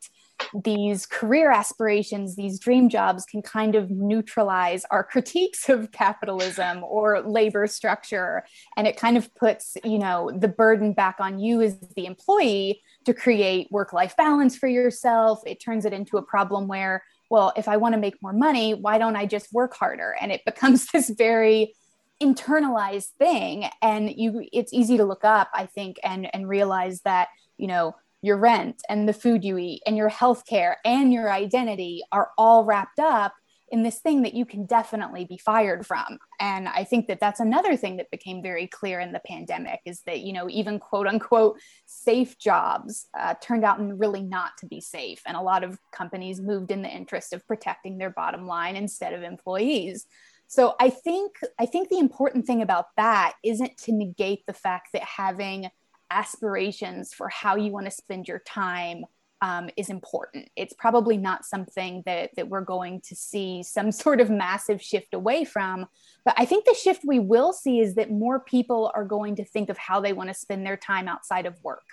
these 0.64 1.06
career 1.06 1.52
aspirations, 1.52 2.36
these 2.36 2.60
dream 2.60 2.88
jobs 2.90 3.26
can 3.26 3.42
kind 3.42 3.76
of 3.76 3.90
neutralize 3.90 4.86
our 4.92 5.04
critiques 5.12 5.68
of 5.68 5.92
capitalism 5.92 6.84
or 6.84 7.22
labor 7.22 7.68
structure. 7.68 8.46
And 8.78 8.88
it 8.88 8.98
kind 8.98 9.18
of 9.18 9.34
puts, 9.36 9.76
you 9.84 10.00
know, 10.00 10.32
the 10.34 10.48
burden 10.48 10.94
back 10.94 11.18
on 11.20 11.40
you 11.40 11.62
as 11.62 11.78
the 11.96 12.06
employee 12.06 12.82
to 13.06 13.14
create 13.14 13.68
work 13.72 13.94
life 13.94 14.16
balance 14.18 14.58
for 14.58 14.68
yourself. 14.68 15.42
It 15.46 15.62
turns 15.62 15.86
it 15.86 15.94
into 15.94 16.18
a 16.18 16.22
problem 16.22 16.68
where, 16.68 17.04
well, 17.30 17.54
if 17.56 17.68
I 17.68 17.78
want 17.78 17.94
to 17.94 18.02
make 18.02 18.22
more 18.22 18.34
money, 18.34 18.74
why 18.74 18.98
don't 18.98 19.16
I 19.16 19.26
just 19.26 19.54
work 19.54 19.76
harder? 19.76 20.16
And 20.20 20.32
it 20.32 20.42
becomes 20.46 20.88
this 20.88 21.10
very 21.10 21.74
internalized 22.22 23.10
thing. 23.18 23.66
And 23.82 24.10
you 24.10 24.46
it's 24.52 24.74
easy 24.74 24.98
to 24.98 25.06
look 25.06 25.24
up, 25.24 25.50
I 25.54 25.66
think, 25.66 25.98
and 26.04 26.34
and 26.34 26.48
realize 26.48 27.02
that, 27.02 27.30
you 27.58 27.68
know, 27.68 27.96
your 28.22 28.38
rent 28.38 28.82
and 28.90 29.08
the 29.08 29.14
food 29.14 29.44
you 29.44 29.58
eat 29.58 29.84
and 29.86 29.96
your 29.96 30.10
health 30.10 30.46
care 30.48 30.78
and 30.84 31.14
your 31.14 31.32
identity 31.32 32.02
are 32.12 32.32
all 32.38 32.66
wrapped 32.66 33.00
up 33.00 33.34
in 33.70 33.84
this 33.84 34.00
thing 34.00 34.22
that 34.22 34.34
you 34.34 34.46
can 34.46 34.66
definitely 34.66 35.26
be 35.26 35.38
fired 35.38 35.86
from. 35.86 36.20
And 36.40 36.68
i 36.68 36.84
think 36.84 37.08
that 37.08 37.20
that's 37.20 37.40
another 37.40 37.76
thing 37.76 37.98
that 37.98 38.12
became 38.12 38.42
very 38.42 38.68
clear 38.68 39.00
in 39.00 39.12
the 39.12 39.22
pandemic 39.28 39.80
is 39.86 40.02
that 40.06 40.22
you 40.22 40.34
know 40.34 40.50
even 40.50 40.80
quote 40.80 41.08
unquote 41.08 41.60
safe 41.86 42.38
jobs 42.38 43.08
uh, 43.18 43.36
turned 43.42 43.64
out 43.64 43.80
really 43.98 44.24
not 44.24 44.52
to 44.60 44.66
be 44.66 44.82
safe. 44.82 45.22
And 45.26 45.38
a 45.38 45.42
lot 45.42 45.64
of 45.64 45.80
companies 45.92 46.42
moved 46.42 46.72
in 46.72 46.82
the 46.82 46.90
interest 46.90 47.34
of 47.34 47.46
protecting 47.48 47.98
their 47.98 48.10
bottom 48.10 48.46
line 48.46 48.76
instead 48.76 49.14
of 49.14 49.24
employees. 49.24 50.06
So 50.48 50.76
i 50.80 50.90
think 50.90 51.32
i 51.60 51.66
think 51.66 51.90
the 51.90 52.00
important 52.00 52.46
thing 52.46 52.62
about 52.62 52.88
that 52.98 53.34
isn't 53.44 53.78
to 53.80 53.92
negate 53.92 54.46
the 54.46 54.54
fact 54.54 54.90
that 54.94 55.04
having 55.04 55.70
aspirations 56.12 57.14
for 57.14 57.30
how 57.30 57.56
you 57.56 57.72
want 57.72 57.86
to 57.86 57.92
spend 57.92 58.28
your 58.28 58.40
time 58.40 59.04
um, 59.42 59.70
is 59.78 59.90
important. 59.90 60.50
It's 60.56 60.74
probably 60.74 61.18
not 61.18 61.46
something 61.46 62.04
that, 62.06 62.32
that 62.36 62.48
we're 62.48 62.62
going 62.62 63.02
to 63.02 63.16
see 63.16 63.64
some 63.64 63.92
sort 64.06 64.22
of 64.22 64.30
massive 64.30 64.82
shift 64.82 65.14
away 65.14 65.46
from. 65.46 65.88
But 66.24 66.36
I 66.38 66.46
think 66.46 66.66
the 66.66 66.74
shift 66.74 67.02
we 67.06 67.20
will 67.20 67.54
see 67.54 67.80
is 67.80 67.96
that 67.96 68.12
more 68.12 68.40
people 68.40 68.92
are 68.96 69.06
going 69.06 69.36
to 69.38 69.46
think 69.46 69.70
of 69.70 69.78
how 69.78 70.00
they 70.00 70.14
want 70.14 70.30
to 70.30 70.34
spend 70.34 70.66
their 70.66 70.78
time 70.78 71.08
outside 71.08 71.46
of 71.46 71.62
work 71.64 71.86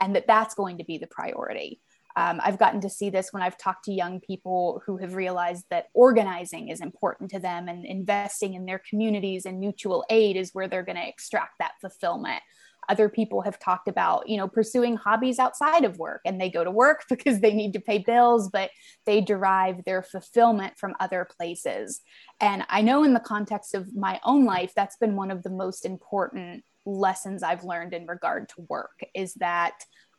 and 0.00 0.14
that 0.16 0.26
that's 0.26 0.54
going 0.54 0.78
to 0.78 0.84
be 0.84 0.98
the 0.98 1.06
priority. 1.06 1.80
Um, 2.16 2.40
I've 2.44 2.60
gotten 2.60 2.80
to 2.82 2.90
see 2.90 3.10
this 3.10 3.32
when 3.32 3.42
I've 3.42 3.58
talked 3.58 3.86
to 3.86 3.92
young 3.92 4.20
people 4.20 4.82
who 4.86 4.98
have 4.98 5.14
realized 5.14 5.64
that 5.70 5.88
organizing 5.94 6.68
is 6.68 6.80
important 6.80 7.30
to 7.32 7.40
them 7.40 7.66
and 7.66 7.84
investing 7.84 8.54
in 8.54 8.66
their 8.66 8.80
communities 8.88 9.46
and 9.46 9.58
mutual 9.58 10.04
aid 10.10 10.36
is 10.36 10.50
where 10.52 10.68
they're 10.68 10.84
going 10.84 10.96
to 10.96 11.08
extract 11.08 11.58
that 11.58 11.72
fulfillment 11.80 12.40
other 12.88 13.08
people 13.08 13.42
have 13.42 13.58
talked 13.58 13.88
about 13.88 14.28
you 14.28 14.36
know 14.36 14.48
pursuing 14.48 14.96
hobbies 14.96 15.38
outside 15.38 15.84
of 15.84 15.98
work 15.98 16.20
and 16.24 16.40
they 16.40 16.50
go 16.50 16.64
to 16.64 16.70
work 16.70 17.04
because 17.08 17.40
they 17.40 17.52
need 17.52 17.72
to 17.72 17.80
pay 17.80 17.98
bills 17.98 18.48
but 18.52 18.70
they 19.06 19.20
derive 19.20 19.84
their 19.84 20.02
fulfillment 20.02 20.74
from 20.78 20.94
other 21.00 21.26
places. 21.36 22.00
And 22.40 22.64
i 22.68 22.82
know 22.82 23.04
in 23.04 23.14
the 23.14 23.20
context 23.20 23.74
of 23.74 23.94
my 23.94 24.20
own 24.24 24.44
life 24.44 24.72
that's 24.74 24.96
been 24.96 25.16
one 25.16 25.30
of 25.30 25.42
the 25.42 25.50
most 25.50 25.84
important 25.84 26.64
lessons 26.86 27.42
i've 27.42 27.64
learned 27.64 27.94
in 27.94 28.06
regard 28.06 28.48
to 28.50 28.66
work 28.68 29.00
is 29.14 29.34
that 29.34 29.74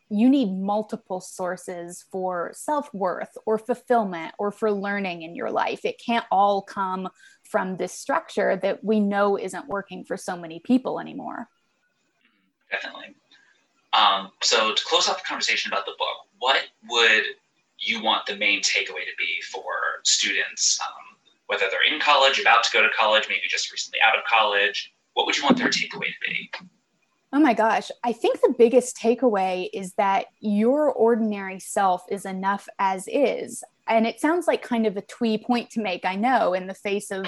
you 0.09 0.29
need 0.29 0.51
multiple 0.51 1.19
sources 1.19 2.05
for 2.11 2.51
self-worth 2.53 3.35
or 3.45 3.57
fulfillment 3.57 4.33
or 4.37 4.51
for 4.51 4.71
learning 4.71 5.23
in 5.23 5.35
your 5.35 5.49
life. 5.49 5.83
It 5.83 5.99
can't 6.03 6.25
all 6.31 6.61
come 6.61 7.09
from 7.43 7.77
this 7.77 7.93
structure 7.93 8.55
that 8.61 8.83
we 8.83 8.99
know 8.99 9.37
isn't 9.37 9.67
working 9.67 10.05
for 10.05 10.15
so 10.15 10.37
many 10.37 10.59
people 10.59 10.99
anymore 10.99 11.49
definitely. 12.71 13.15
Um, 13.93 14.31
so 14.41 14.73
to 14.73 14.85
close 14.85 15.07
out 15.07 15.17
the 15.17 15.23
conversation 15.23 15.71
about 15.71 15.85
the 15.85 15.93
book, 15.97 16.27
what 16.39 16.61
would 16.89 17.23
you 17.77 18.03
want 18.03 18.25
the 18.25 18.35
main 18.35 18.61
takeaway 18.61 19.05
to 19.05 19.15
be 19.17 19.41
for 19.51 19.63
students, 20.03 20.79
um, 20.81 21.17
whether 21.47 21.65
they're 21.69 21.93
in 21.93 21.99
college, 21.99 22.39
about 22.39 22.63
to 22.63 22.71
go 22.71 22.81
to 22.81 22.89
college, 22.97 23.27
maybe 23.29 23.47
just 23.49 23.71
recently 23.71 23.99
out 24.05 24.17
of 24.17 24.23
college? 24.25 24.93
What 25.13 25.25
would 25.25 25.37
you 25.37 25.43
want 25.43 25.57
their 25.57 25.69
takeaway 25.69 26.07
to 26.07 26.27
be? 26.27 26.51
Oh 27.31 27.39
my 27.39 27.53
gosh. 27.53 27.91
I 28.03 28.13
think 28.13 28.39
the 28.39 28.55
biggest 28.57 28.97
takeaway 28.97 29.69
is 29.73 29.93
that 29.93 30.27
your 30.39 30.91
ordinary 30.91 31.59
self 31.59 32.03
is 32.09 32.25
enough 32.25 32.67
as 32.79 33.07
is. 33.07 33.63
And 33.87 34.07
it 34.07 34.19
sounds 34.19 34.47
like 34.47 34.61
kind 34.61 34.87
of 34.87 34.97
a 34.97 35.01
twee 35.01 35.37
point 35.37 35.69
to 35.71 35.81
make, 35.81 36.05
I 36.05 36.15
know, 36.15 36.53
in 36.53 36.67
the 36.67 36.73
face 36.73 37.11
of 37.11 37.25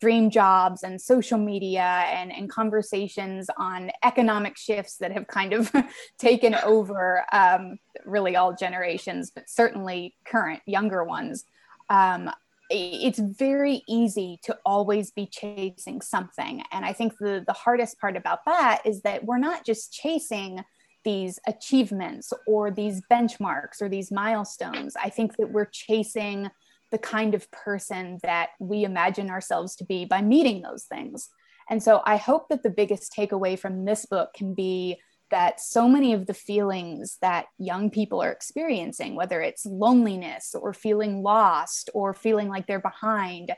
dream 0.00 0.30
jobs 0.30 0.82
and 0.82 1.00
social 1.00 1.38
media 1.38 1.82
and, 1.82 2.32
and 2.32 2.48
conversations 2.48 3.48
on 3.58 3.90
economic 4.04 4.56
shifts 4.56 4.96
that 4.98 5.12
have 5.12 5.26
kind 5.26 5.52
of 5.52 5.72
taken 6.18 6.54
over 6.56 7.24
um, 7.32 7.78
really 8.04 8.36
all 8.36 8.54
generations, 8.54 9.30
but 9.34 9.48
certainly 9.48 10.14
current 10.24 10.60
younger 10.66 11.04
ones. 11.04 11.44
Um, 11.90 12.30
it's 12.70 13.18
very 13.18 13.82
easy 13.88 14.38
to 14.42 14.56
always 14.64 15.10
be 15.10 15.26
chasing 15.26 16.02
something. 16.02 16.62
And 16.70 16.84
I 16.84 16.92
think 16.92 17.16
the, 17.18 17.42
the 17.46 17.54
hardest 17.54 17.98
part 17.98 18.16
about 18.16 18.44
that 18.44 18.82
is 18.84 19.00
that 19.02 19.24
we're 19.24 19.38
not 19.38 19.64
just 19.64 19.92
chasing 19.92 20.62
these 21.04 21.38
achievements 21.46 22.32
or 22.46 22.70
these 22.70 23.00
benchmarks 23.10 23.80
or 23.80 23.88
these 23.88 24.12
milestones. 24.12 24.96
I 24.96 25.08
think 25.08 25.36
that 25.36 25.50
we're 25.50 25.64
chasing 25.64 26.50
the 26.90 26.98
kind 26.98 27.34
of 27.34 27.50
person 27.50 28.18
that 28.22 28.50
we 28.58 28.84
imagine 28.84 29.30
ourselves 29.30 29.76
to 29.76 29.84
be 29.84 30.04
by 30.04 30.22
meeting 30.22 30.62
those 30.62 30.84
things. 30.84 31.28
And 31.70 31.82
so 31.82 32.00
I 32.06 32.16
hope 32.16 32.48
that 32.48 32.62
the 32.62 32.70
biggest 32.70 33.12
takeaway 33.12 33.58
from 33.58 33.84
this 33.84 34.06
book 34.06 34.32
can 34.34 34.54
be 34.54 34.98
that 35.30 35.60
so 35.60 35.86
many 35.88 36.14
of 36.14 36.26
the 36.26 36.34
feelings 36.34 37.18
that 37.20 37.46
young 37.58 37.90
people 37.90 38.22
are 38.22 38.32
experiencing, 38.32 39.14
whether 39.14 39.42
it's 39.42 39.66
loneliness 39.66 40.54
or 40.54 40.72
feeling 40.72 41.22
lost 41.22 41.90
or 41.92 42.14
feeling 42.14 42.48
like 42.48 42.66
they're 42.66 42.80
behind, 42.80 43.52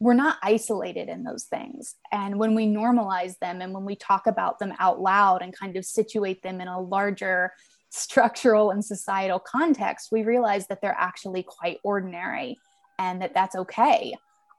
we're 0.00 0.12
not 0.12 0.36
isolated 0.42 1.08
in 1.08 1.24
those 1.24 1.44
things. 1.44 1.94
And 2.12 2.38
when 2.38 2.54
we 2.54 2.66
normalize 2.66 3.38
them 3.38 3.62
and 3.62 3.72
when 3.72 3.86
we 3.86 3.96
talk 3.96 4.26
about 4.26 4.58
them 4.58 4.74
out 4.78 5.00
loud 5.00 5.40
and 5.40 5.56
kind 5.56 5.76
of 5.76 5.86
situate 5.86 6.42
them 6.42 6.60
in 6.60 6.68
a 6.68 6.80
larger 6.80 7.52
structural 7.90 8.70
and 8.70 8.84
societal 8.84 9.38
context, 9.38 10.08
we 10.12 10.24
realize 10.24 10.66
that 10.66 10.82
they're 10.82 10.96
actually 10.98 11.44
quite 11.44 11.78
ordinary 11.84 12.58
and 12.98 13.22
that 13.22 13.34
that's 13.34 13.56
okay. 13.56 14.14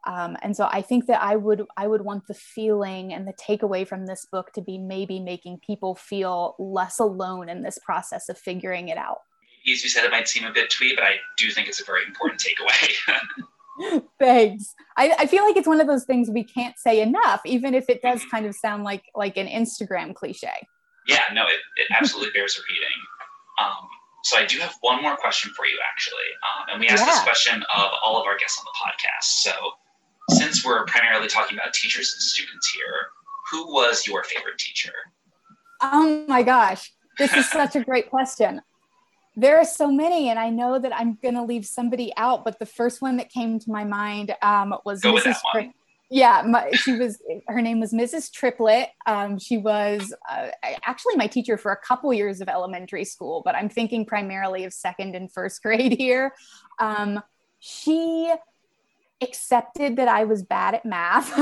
Um, 0.08 0.38
and 0.43 0.56
so 0.56 0.67
I 0.71 0.82
think 0.82 1.08
that 1.08 1.21
I 1.21 1.36
would 1.36 1.65
I 1.78 1.88
would 1.88 2.02
want 2.02 2.28
the 2.28 2.36
feeling 2.36 3.13
and 3.13 3.28
the 3.28 3.34
takeaway 3.34 3.88
from 3.88 4.06
this 4.06 4.28
book 4.32 4.52
to 4.54 4.62
be 4.62 4.78
maybe 4.78 5.19
making 5.19 5.60
people 5.65 5.95
feel 5.95 6.56
less 6.60 7.00
alone 7.00 7.50
in 7.50 7.63
this 7.63 7.80
process 7.80 8.30
of 8.30 8.38
figuring 8.38 8.89
it 8.89 8.98
out. 8.98 9.19
As 9.71 9.84
you 9.84 9.89
said, 9.89 10.06
it 10.06 10.12
might 10.12 10.28
seem 10.28 10.45
a 10.45 10.52
bit 10.52 10.69
twee, 10.69 10.93
but 10.93 11.04
I 11.04 11.15
do 11.38 11.50
think 11.50 11.67
it's 11.67 11.82
a 11.82 11.86
very 11.86 12.04
important 12.06 12.39
takeaway. 12.39 14.02
Thanks. 14.19 14.76
I, 14.95 15.15
I 15.19 15.26
feel 15.26 15.43
like 15.43 15.58
it's 15.58 15.67
one 15.67 15.82
of 15.82 15.88
those 15.88 16.06
things 16.06 16.30
we 16.30 16.43
can't 16.43 16.78
say 16.78 17.02
enough, 17.02 17.41
even 17.45 17.74
if 17.74 17.89
it 17.89 18.04
does 18.04 18.24
kind 18.30 18.45
of 18.45 18.56
sound 18.56 18.84
like 18.84 19.04
like 19.15 19.38
an 19.38 19.48
Instagram 19.48 20.13
cliche. 20.13 20.67
Yeah, 21.08 21.21
no, 21.34 21.43
it, 21.43 21.60
it 21.78 21.88
absolutely 22.00 22.32
bears 22.32 22.60
repeating. 22.60 22.98
Um, 23.60 23.88
so 24.26 24.38
I 24.40 24.46
do 24.46 24.58
have 24.58 24.76
one 24.82 25.04
more 25.04 25.16
question 25.16 25.52
for 25.56 25.68
you, 25.68 25.78
actually. 25.88 26.18
Um, 26.42 26.66
and 26.72 26.80
we 26.80 26.88
ask 26.88 27.06
yeah. 27.06 27.14
this 27.14 27.22
question 27.22 27.62
of 27.62 27.92
all 28.04 28.20
of 28.20 28.26
our 28.26 28.36
guests 28.36 28.58
on 28.58 28.66
the 28.66 28.74
podcast. 28.76 29.44
So 29.44 29.52
since 30.32 30.66
we're 30.66 30.84
primarily 30.86 31.28
talking 31.28 31.56
about 31.56 31.74
teachers 31.76 32.12
and 32.12 32.22
students 32.24 32.68
here, 32.72 33.10
who 33.52 33.72
was 33.72 34.08
your 34.08 34.24
favorite 34.24 34.58
teacher? 34.58 34.94
Oh 35.80 36.26
my 36.28 36.42
gosh, 36.42 36.92
this 37.20 37.34
is 37.36 37.48
such 37.52 37.76
a 37.76 37.84
great 37.84 38.10
question. 38.10 38.62
there 39.36 39.60
are 39.60 39.66
so 39.66 39.92
many, 39.92 40.30
and 40.30 40.40
I 40.40 40.50
know 40.50 40.80
that 40.80 40.92
I'm 40.96 41.20
going 41.22 41.36
to 41.36 41.44
leave 41.44 41.68
somebody 41.68 42.12
out, 42.18 42.44
but 42.44 42.58
the 42.58 42.66
first 42.66 43.04
one 43.04 43.18
that 43.18 43.30
came 43.30 43.60
to 43.60 43.70
my 43.70 43.84
mind 43.84 44.36
um, 44.42 44.74
was 44.86 45.02
Go 45.02 45.14
Mrs. 45.14 45.36
Tri- 45.52 45.72
yeah, 46.10 46.44
my, 46.46 46.72
she 46.72 46.94
was. 46.94 47.20
Her 47.48 47.62
name 47.62 47.80
was 47.80 47.91
Mrs. 47.91 48.32
triplet 48.32 48.89
Um, 49.08 49.39
she 49.39 49.58
was 49.58 50.13
uh, 50.30 50.50
actually 50.84 51.15
my 51.15 51.28
teacher 51.28 51.58
for 51.58 51.72
a 51.72 51.78
couple 51.78 52.13
years 52.13 52.41
of 52.41 52.50
elementary 52.50 53.06
school, 53.06 53.41
but 53.44 53.56
I'm 53.56 53.70
thinking 53.70 54.06
primarily 54.06 54.65
of 54.65 54.74
second 54.74 55.15
and 55.15 55.32
first 55.32 55.63
grade 55.63 55.94
here. 55.94 56.34
Um, 56.80 57.22
she 57.60 58.32
accepted 59.22 59.96
that 59.96 60.08
I 60.08 60.26
was 60.26 60.44
bad 60.44 60.76
at 60.76 60.86
math. 60.86 61.34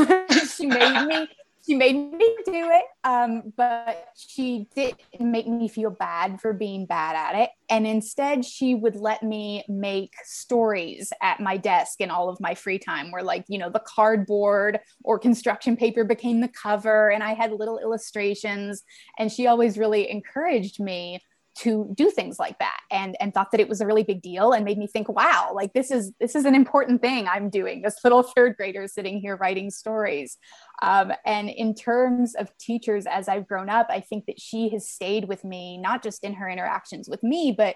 she 0.55 0.67
made 0.67 1.05
me 1.07 1.27
she 1.65 1.75
made 1.75 1.93
me 1.93 2.35
do 2.45 2.69
it, 2.71 2.85
um, 3.03 3.53
but 3.55 4.09
she 4.15 4.67
didn't 4.75 4.99
make 5.19 5.47
me 5.47 5.67
feel 5.67 5.91
bad 5.91 6.41
for 6.41 6.51
being 6.51 6.85
bad 6.85 7.15
at 7.15 7.41
it. 7.41 7.49
And 7.69 7.87
instead, 7.87 8.43
she 8.43 8.75
would 8.75 8.95
let 8.95 9.23
me 9.23 9.63
make 9.69 10.13
stories 10.23 11.13
at 11.21 11.39
my 11.39 11.57
desk 11.57 12.01
in 12.01 12.11
all 12.11 12.27
of 12.29 12.41
my 12.41 12.53
free 12.53 12.79
time, 12.79 13.11
where, 13.11 13.23
like, 13.23 13.45
you 13.47 13.57
know, 13.57 13.69
the 13.69 13.79
cardboard 13.79 14.79
or 15.03 15.17
construction 15.17 15.77
paper 15.77 16.03
became 16.03 16.41
the 16.41 16.49
cover, 16.49 17.09
and 17.09 17.23
I 17.23 17.33
had 17.33 17.51
little 17.51 17.79
illustrations. 17.79 18.83
And 19.17 19.31
she 19.31 19.47
always 19.47 19.77
really 19.77 20.09
encouraged 20.09 20.79
me 20.79 21.21
to 21.55 21.91
do 21.95 22.09
things 22.09 22.39
like 22.39 22.57
that 22.59 22.79
and 22.89 23.15
and 23.19 23.33
thought 23.33 23.51
that 23.51 23.59
it 23.59 23.69
was 23.69 23.79
a 23.79 23.85
really 23.85 24.03
big 24.03 24.21
deal 24.21 24.53
and 24.53 24.65
made 24.65 24.77
me 24.77 24.87
think 24.87 25.07
wow 25.07 25.51
like 25.53 25.73
this 25.73 25.91
is 25.91 26.11
this 26.19 26.35
is 26.35 26.45
an 26.45 26.55
important 26.55 27.01
thing 27.01 27.27
i'm 27.27 27.49
doing 27.49 27.81
this 27.81 27.97
little 28.03 28.23
third 28.23 28.55
grader 28.57 28.87
sitting 28.87 29.19
here 29.19 29.35
writing 29.35 29.69
stories. 29.69 30.37
Um, 30.81 31.13
and 31.25 31.49
in 31.49 31.75
terms 31.75 32.35
of 32.35 32.55
teachers 32.57 33.05
as 33.05 33.27
i've 33.27 33.47
grown 33.47 33.69
up 33.69 33.87
i 33.89 33.99
think 33.99 34.25
that 34.25 34.39
she 34.39 34.69
has 34.69 34.89
stayed 34.89 35.27
with 35.27 35.43
me 35.43 35.77
not 35.77 36.03
just 36.03 36.23
in 36.23 36.33
her 36.33 36.49
interactions 36.49 37.07
with 37.07 37.23
me 37.23 37.53
but 37.55 37.75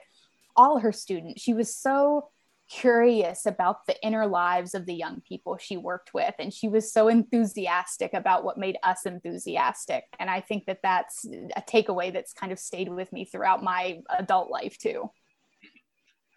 all 0.57 0.79
her 0.79 0.91
students. 0.91 1.41
She 1.41 1.53
was 1.53 1.73
so 1.73 2.29
curious 2.69 3.45
about 3.45 3.85
the 3.85 3.95
inner 4.05 4.27
lives 4.27 4.73
of 4.73 4.85
the 4.85 4.93
young 4.93 5.21
people 5.21 5.57
she 5.57 5.77
worked 5.77 6.13
with 6.13 6.33
and 6.37 6.53
she 6.53 6.67
was 6.67 6.91
so 6.91 7.07
enthusiastic 7.07 8.13
about 8.13 8.43
what 8.43 8.57
made 8.57 8.77
us 8.83 9.05
enthusiastic 9.05 10.03
and 10.19 10.29
i 10.29 10.41
think 10.41 10.65
that 10.65 10.79
that's 10.83 11.25
a 11.55 11.61
takeaway 11.61 12.11
that's 12.11 12.33
kind 12.33 12.51
of 12.51 12.59
stayed 12.59 12.89
with 12.89 13.11
me 13.13 13.23
throughout 13.23 13.63
my 13.63 13.99
adult 14.17 14.49
life 14.49 14.77
too. 14.77 15.09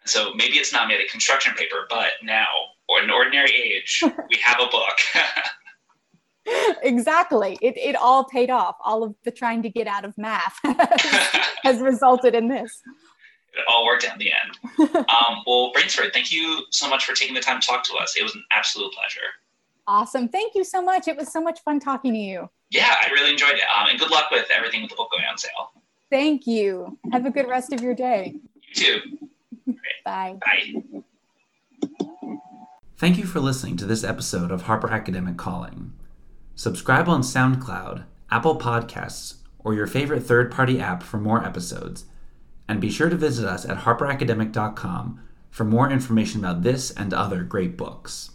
So 0.04 0.32
maybe 0.34 0.54
it's 0.54 0.72
not 0.72 0.88
made 0.88 1.00
of 1.00 1.10
construction 1.10 1.54
paper 1.54 1.86
but 1.88 2.10
now 2.22 2.48
or 2.88 3.02
an 3.02 3.10
ordinary 3.10 3.54
age 3.54 4.02
we 4.30 4.38
have 4.42 4.60
a 4.60 4.70
book. 4.70 4.98
Exactly. 6.82 7.58
It, 7.60 7.76
it 7.76 7.96
all 7.96 8.24
paid 8.24 8.50
off. 8.50 8.76
All 8.84 9.04
of 9.04 9.14
the 9.24 9.30
trying 9.30 9.62
to 9.62 9.68
get 9.68 9.86
out 9.86 10.04
of 10.04 10.16
math 10.16 10.58
has 11.62 11.80
resulted 11.80 12.34
in 12.34 12.48
this 12.48 12.82
it 13.52 13.64
all 13.68 13.84
worked 13.84 14.04
out 14.04 14.14
in 14.14 14.18
the 14.18 14.32
end. 14.32 14.96
um, 15.08 15.42
well, 15.46 15.72
Rainsford, 15.74 16.12
thank 16.12 16.32
you 16.32 16.64
so 16.70 16.88
much 16.88 17.04
for 17.04 17.14
taking 17.14 17.34
the 17.34 17.40
time 17.40 17.60
to 17.60 17.66
talk 17.66 17.84
to 17.84 17.94
us. 17.96 18.16
It 18.18 18.22
was 18.22 18.34
an 18.34 18.44
absolute 18.52 18.92
pleasure. 18.92 19.20
Awesome. 19.86 20.28
Thank 20.28 20.54
you 20.54 20.64
so 20.64 20.80
much. 20.82 21.08
It 21.08 21.16
was 21.16 21.32
so 21.32 21.40
much 21.40 21.60
fun 21.60 21.80
talking 21.80 22.12
to 22.12 22.18
you. 22.18 22.48
Yeah, 22.70 22.94
I 23.02 23.10
really 23.10 23.30
enjoyed 23.30 23.54
it. 23.54 23.64
Um, 23.76 23.88
and 23.88 23.98
good 23.98 24.10
luck 24.10 24.30
with 24.30 24.46
everything 24.56 24.82
with 24.82 24.90
the 24.90 24.96
book 24.96 25.10
going 25.10 25.24
on 25.28 25.36
sale. 25.36 25.72
Thank 26.10 26.46
you. 26.46 26.98
Have 27.12 27.26
a 27.26 27.30
good 27.30 27.48
rest 27.48 27.72
of 27.72 27.80
your 27.80 27.94
day. 27.94 28.36
You 28.74 28.74
too. 28.74 29.18
Bye. 30.04 30.38
Bye. 30.40 31.02
Thank 32.98 33.16
you 33.16 33.24
for 33.24 33.40
listening 33.40 33.76
to 33.78 33.86
this 33.86 34.04
episode 34.04 34.50
of 34.50 34.62
Harper 34.62 34.90
Academic 34.90 35.36
Calling. 35.36 35.92
Subscribe 36.54 37.08
on 37.08 37.22
SoundCloud, 37.22 38.04
Apple 38.30 38.58
Podcasts, 38.58 39.36
or 39.58 39.74
your 39.74 39.86
favorite 39.86 40.22
third 40.22 40.52
party 40.52 40.80
app 40.80 41.02
for 41.02 41.18
more 41.18 41.44
episodes 41.44 42.04
and 42.70 42.80
be 42.80 42.88
sure 42.88 43.10
to 43.10 43.16
visit 43.16 43.44
us 43.44 43.64
at 43.64 43.78
harperacademic.com 43.78 45.20
for 45.50 45.64
more 45.64 45.90
information 45.90 46.38
about 46.38 46.62
this 46.62 46.92
and 46.92 47.12
other 47.12 47.42
great 47.42 47.76
books. 47.76 48.30